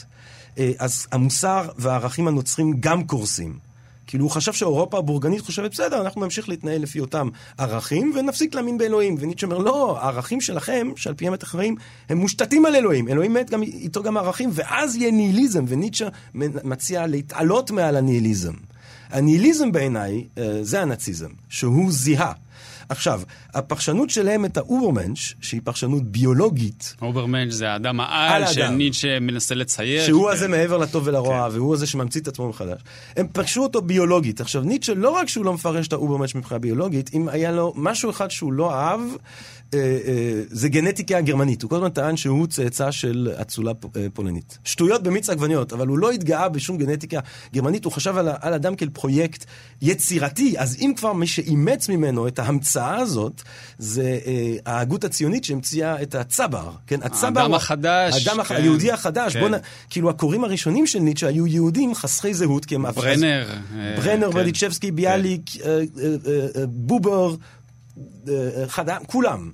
[0.58, 3.65] אה, אז המוסר והערכים הנוצרים גם קורסים.
[4.08, 8.78] כאילו הוא חשב שאירופה הבורגנית חושבת, בסדר, אנחנו נמשיך להתנהל לפי אותם ערכים ונפסיק להאמין
[8.78, 9.16] באלוהים.
[9.20, 11.76] וניטשה אומר, לא, הערכים שלכם, שעל פיהם אתם חיים,
[12.10, 13.08] הם מושתתים על אלוהים.
[13.08, 18.54] אלוהים מת גם איתו גם ערכים, ואז יהיה ניהיליזם, וניטשה מציע להתעלות מעל הניהיליזם.
[19.10, 22.32] הניהיליזם בעיניי אה, זה הנאציזם, שהוא זיהה.
[22.90, 23.22] עכשיו,
[23.54, 28.48] הפרשנות שלהם את האוברמנש, שהיא פרשנות ביולוגית, אוברמנש זה האדם על העל.
[28.54, 30.06] שניטשה מנסה לצייר.
[30.06, 30.34] שהוא כן.
[30.34, 32.82] הזה מעבר לטוב ולרוע, והוא הזה שממציא את עצמו מחדש.
[33.18, 34.42] הם פגשו אותו ביולוגית.
[34.42, 38.10] עכשיו, ניטשה, לא רק שהוא לא מפרש את האוברמנש מבחינה ביולוגית, אם היה לו משהו
[38.10, 39.65] אחד שהוא לא אהב, אה, אה,
[40.50, 41.62] זה גנטיקה הגרמנית.
[41.62, 44.58] הוא כל הזמן טען שהוא צאצא של אצולה אה, פולנית.
[44.64, 47.20] שטויות במיץ עגבניות, אבל הוא לא התגאה בשום גנטיקה
[47.54, 49.46] גרמנית, הוא חשב על, על אדם כאל פרויקט
[49.82, 50.56] יצירתי.
[50.58, 53.42] אז אם כבר מי שאימץ ממנו את ההמצאה הזאת,
[53.78, 56.72] זה אה, ההגות הציונית שהמציאה את הצבר.
[56.88, 57.28] כן, הצבר...
[57.28, 58.56] האדם הוא- החדש, האדם כן.
[58.56, 59.34] היהודי החדש.
[59.34, 59.40] כן.
[59.40, 59.54] בוא נ...
[59.90, 62.92] כאילו הקוראים הראשונים של ניטשה היו יהודים חסרי זהות, כי הם...
[62.92, 63.50] ברנר.
[63.76, 64.34] אה, ברנר, כן.
[64.34, 66.16] ברדיצ'בסקי, ביאליק, אה, אה, אה,
[66.62, 67.36] אה, בובר, אה,
[68.68, 69.52] חדם, כולם.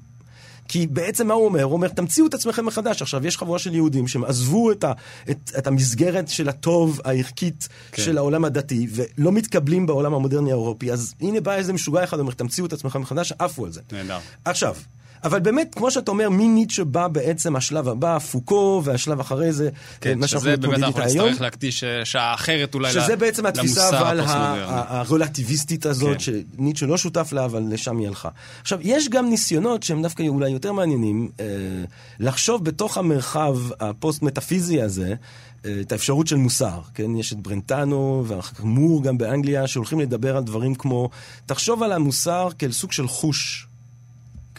[0.67, 1.63] כי בעצם מה הוא אומר?
[1.63, 3.01] הוא אומר, תמציאו את עצמכם מחדש.
[3.01, 4.91] עכשיו, יש חבורה של יהודים שהם עזבו את, ה,
[5.29, 8.01] את, את המסגרת של הטוב הערכית כן.
[8.01, 10.91] של העולם הדתי, ולא מתקבלים בעולם המודרני האירופי.
[10.91, 13.81] אז הנה בא איזה משוגע אחד ואומר, תמציאו את עצמכם מחדש, עפו על זה.
[13.91, 14.19] נהדר.
[14.45, 14.75] עכשיו,
[15.23, 19.69] אבל באמת, כמו שאתה אומר, מניטשה בא בעצם השלב הבא, פוקו, והשלב אחרי זה,
[20.01, 21.25] כן, מה שאנחנו שזה באמת מתמודדים אנחנו איתה היום.
[21.27, 24.61] נצטרך להקדיש אה, שעה אחרת אולי שזה ל- בעצם התפיסה למוסר אבל ה- הפוסט-מודרני.
[24.73, 26.19] ה- הרלטיביסטית הזאת, כן.
[26.57, 28.29] שניטשה לא שותף לה, אבל לשם היא הלכה.
[28.61, 31.45] עכשיו, יש גם ניסיונות שהם דווקא אולי יותר מעניינים, אה,
[32.19, 35.13] לחשוב בתוך המרחב הפוסט-מטאפיזי הזה,
[35.65, 37.15] אה, את האפשרות של מוסר, כן?
[37.15, 41.09] יש את ברנטנו ואחר כך מור גם באנגליה, שהולכים לדבר על דברים כמו,
[41.45, 43.67] תחשוב על המוסר כאל סוג של חוש.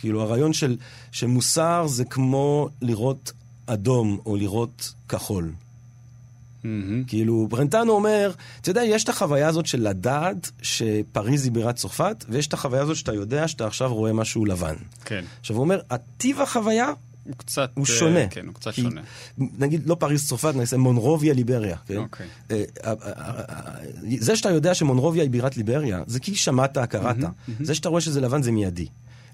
[0.03, 0.77] כאילו הרעיון של,
[1.13, 3.33] שמוסר זה כמו לראות
[3.67, 5.53] אדום או לראות כחול.
[6.65, 7.05] מהמם.
[7.05, 12.25] כאילו, ברנטנו אומר, אתה יודע, יש את החוויה הזאת של לדעת שפריז היא בירת צרפת,
[12.29, 14.75] ויש את החוויה הזאת שאתה יודע שאתה עכשיו רואה משהו לבן.
[15.05, 15.25] כן.
[15.41, 16.93] עכשיו, הוא אומר, הטיב החוויה
[17.25, 17.71] הוא קצת...
[17.75, 18.29] הוא אה, שונה.
[18.31, 19.01] כן, הוא קצת כי, שונה.
[19.39, 21.97] נגיד, לא פריז צרפת, נעשה מונרוביה ליבריה, כן?
[21.97, 22.27] אוקיי.
[22.51, 22.95] אה, אה,
[24.19, 27.17] זה שאתה יודע שמונרוביה היא בירת ליבריה, זה כי שמעת, קראת.
[27.61, 28.87] זה שאתה רואה שזה לבן זה מיידי.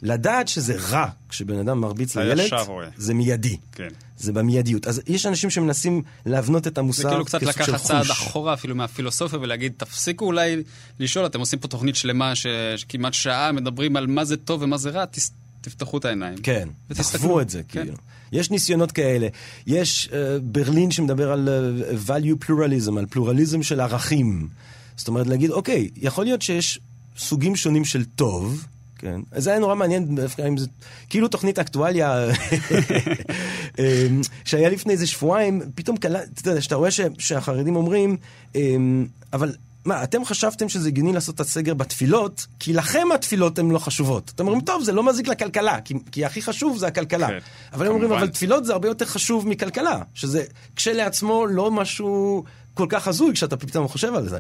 [0.03, 2.51] לדעת שזה רע כשבן אדם מרביץ לילד.
[2.97, 3.57] זה מיידי.
[3.73, 3.89] כן.
[4.19, 4.87] זה במיידיות.
[4.87, 8.11] אז יש אנשים שמנסים להבנות את המוסר זה כאילו קצת כסוג של לקחת צעד חוש.
[8.11, 10.63] אחורה אפילו מהפילוסופיה ולהגיד, תפסיקו אולי
[10.99, 14.91] לשאול, אתם עושים פה תוכנית שלמה שכמעט שעה מדברים על מה זה טוב ומה זה
[14.91, 15.31] רע, תס-
[15.61, 16.39] תפתחו את העיניים.
[16.43, 16.69] כן.
[16.91, 17.83] דחפו את זה, כן.
[17.83, 17.97] כאילו.
[18.33, 19.29] יש ניסיונות כאלה.
[19.67, 24.49] יש uh, ברלין שמדבר על uh, value pluralism, על פלורליזם של ערכים.
[24.97, 26.81] זאת אומרת, להגיד, אוקיי, יכול להיות שיש
[27.19, 28.65] סוגים שונים של טוב,
[28.99, 29.21] כן?
[29.33, 30.67] אז זה היה נורא מעניין, דווקא אם זה...
[31.09, 32.25] כאילו תוכנית אקטואליה
[33.79, 38.17] אמ, שהיה לפני איזה שבועיים, פתאום קלט, אתה יודע, שאתה רואה ש, שהחרדים אומרים,
[38.55, 39.53] אמ, אבל
[39.85, 44.33] מה, אתם חשבתם שזה הגיוני לעשות את הסגר בתפילות, כי לכם התפילות הן לא חשובות.
[44.35, 47.27] אתם אומרים, טוב, זה לא מזיק לכלכלה, כי, כי הכי חשוב זה הכלכלה.
[47.29, 47.39] כן,
[47.73, 48.13] אבל הם אומרים.
[48.13, 50.45] אבל תפילות זה הרבה יותר חשוב מכלכלה, שזה
[50.77, 52.45] כשלעצמו לא משהו
[52.79, 54.39] כל כך הזוי כשאתה פתאום חושב על זה.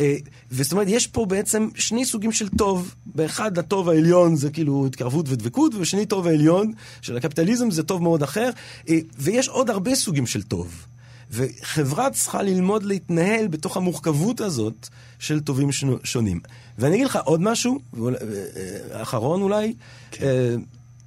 [0.00, 0.16] אה,
[0.50, 2.94] וזאת אומרת, יש פה בעצם שני סוגים של טוב.
[3.06, 6.72] באחד, הטוב העליון זה כאילו התקרבות ודבקות, ובשני, טוב העליון
[7.02, 8.50] של הקפיטליזם זה טוב מאוד אחר.
[8.88, 10.86] אה, ויש עוד הרבה סוגים של טוב.
[11.30, 15.68] וחברה צריכה ללמוד להתנהל בתוך המורכבות הזאת של טובים
[16.04, 16.40] שונים.
[16.78, 19.74] ואני אגיד לך עוד משהו, אה, אחרון אולי.
[20.22, 20.54] אה,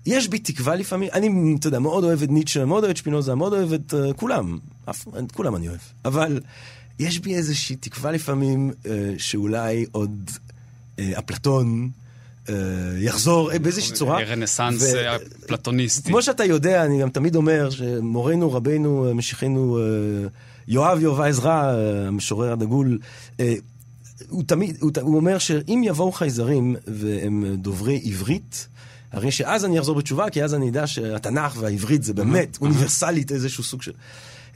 [0.06, 3.36] יש בי תקווה לפעמים, אני, אתה יודע, מאוד אוהב את ניטשה, מאוד אוהב את שפינוזה,
[3.36, 4.58] מאוד אוהב את uh, כולם,
[4.90, 5.80] אף, את כולם אני אוהב.
[6.06, 6.40] אבל
[7.00, 8.88] יש בי איזושהי תקווה לפעמים uh,
[9.18, 11.90] שאולי עוד uh, אפלטון
[12.46, 12.50] uh,
[13.00, 14.24] יחזור uh, באיזושהי צורה.
[14.24, 16.10] רנסאנס ו- פלטוניסטי.
[16.10, 20.28] כמו שאתה יודע, אני גם תמיד אומר שמורנו, רבנו, משיחנו, אה,
[20.68, 21.74] יואב יהובה עזרא,
[22.08, 23.00] המשורר הדגול,
[23.40, 23.54] אה,
[24.30, 28.68] הוא תמיד, הוא, הוא אומר שאם יבואו חייזרים והם דוברי עברית,
[29.12, 33.64] הרי שאז אני אחזור בתשובה, כי אז אני אדע שהתנ"ך והעברית זה באמת אוניברסלית איזשהו
[33.64, 33.92] סוג של...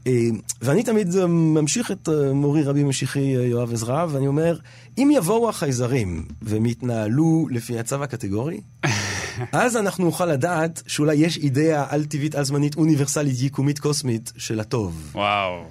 [0.08, 0.28] אה,
[0.62, 4.58] ואני תמיד אה, ממשיך את אה, מורי רבי משיחי יואב עזרא, ואני אומר,
[4.98, 8.62] אם יבואו החייזרים והם יתנהלו לפי הצו הקטגורי,
[9.52, 15.12] אז אנחנו נוכל לדעת שאולי יש אידאה על-טבעית, על-זמנית, אוניברסלית, יקומית, קוסמית של הטוב.
[15.16, 15.64] וואו,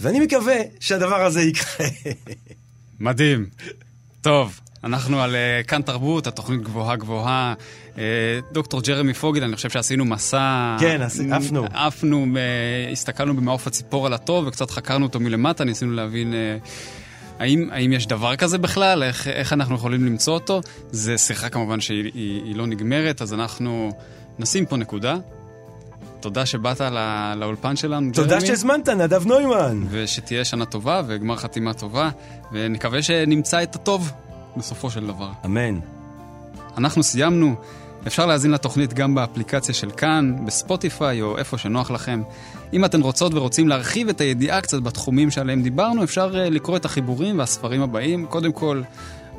[0.00, 1.86] ואני מקווה שהדבר הזה יקרה.
[3.00, 3.46] מדהים.
[4.20, 7.54] טוב, אנחנו על אה, כאן תרבות, התוכנית גבוהה גבוהה.
[7.98, 8.02] אה,
[8.52, 10.76] דוקטור ג'רמי פוגל, אני חושב שעשינו מסע...
[10.80, 11.00] כן,
[11.32, 11.64] עפנו.
[11.74, 16.34] עפנו, אה, הסתכלנו במעוף הציפור על הטוב וקצת חקרנו אותו מלמטה, ניסינו להבין...
[17.38, 19.02] האם, האם יש דבר כזה בכלל?
[19.02, 20.60] איך, איך אנחנו יכולים למצוא אותו?
[20.90, 23.90] זו שיחה כמובן שהיא היא, היא לא נגמרת, אז אנחנו
[24.38, 25.16] נשים פה נקודה.
[26.20, 28.46] תודה שבאת לא, לאולפן שלנו, תודה ג'רמי.
[28.46, 29.84] שהזמנת, נדב נוימן.
[29.90, 32.10] ושתהיה שנה טובה וגמר חתימה טובה,
[32.52, 34.12] ונקווה שנמצא את הטוב
[34.56, 35.30] בסופו של דבר.
[35.44, 35.80] אמן.
[36.76, 37.54] אנחנו סיימנו.
[38.06, 42.22] אפשר להאזין לתוכנית גם באפליקציה של כאן, בספוטיפיי או איפה שנוח לכם.
[42.72, 46.84] אם אתן רוצות ורוצים להרחיב את הידיעה קצת בתחומים שעליהם דיברנו, אפשר אה, לקרוא את
[46.84, 48.26] החיבורים והספרים הבאים.
[48.26, 48.82] קודם כל,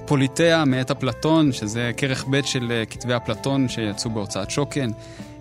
[0.06, 4.90] פוליטאה מאת אפלטון, שזה כרך ב' של אה, כתבי אפלטון שיצאו בהוצאת שוקן.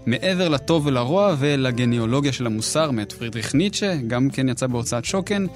[0.07, 5.47] מעבר לטוב ולרוע ולגניאולוגיה של המוסר מאת פרידריך ניטשה, גם כן יצא בהוצאת שוקן.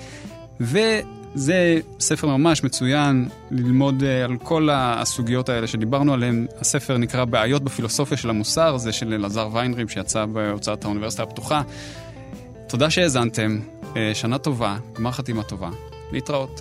[1.34, 6.46] וזה ספר ממש מצוין ללמוד אה, על כל הסוגיות האלה שדיברנו עליהן.
[6.60, 11.62] הספר נקרא בעיות בפילוסופיה של המוסר, זה של אלעזר ויינרים שיצא בהוצאת האוניברסיטה הפתוחה.
[12.68, 13.58] תודה שהאזנתם,
[13.96, 15.70] אה, שנה טובה, גמר חתימה טובה,
[16.12, 16.60] להתראות.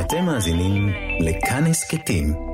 [0.00, 0.88] אתם מאזינים
[1.20, 2.53] לכאן הסכתים,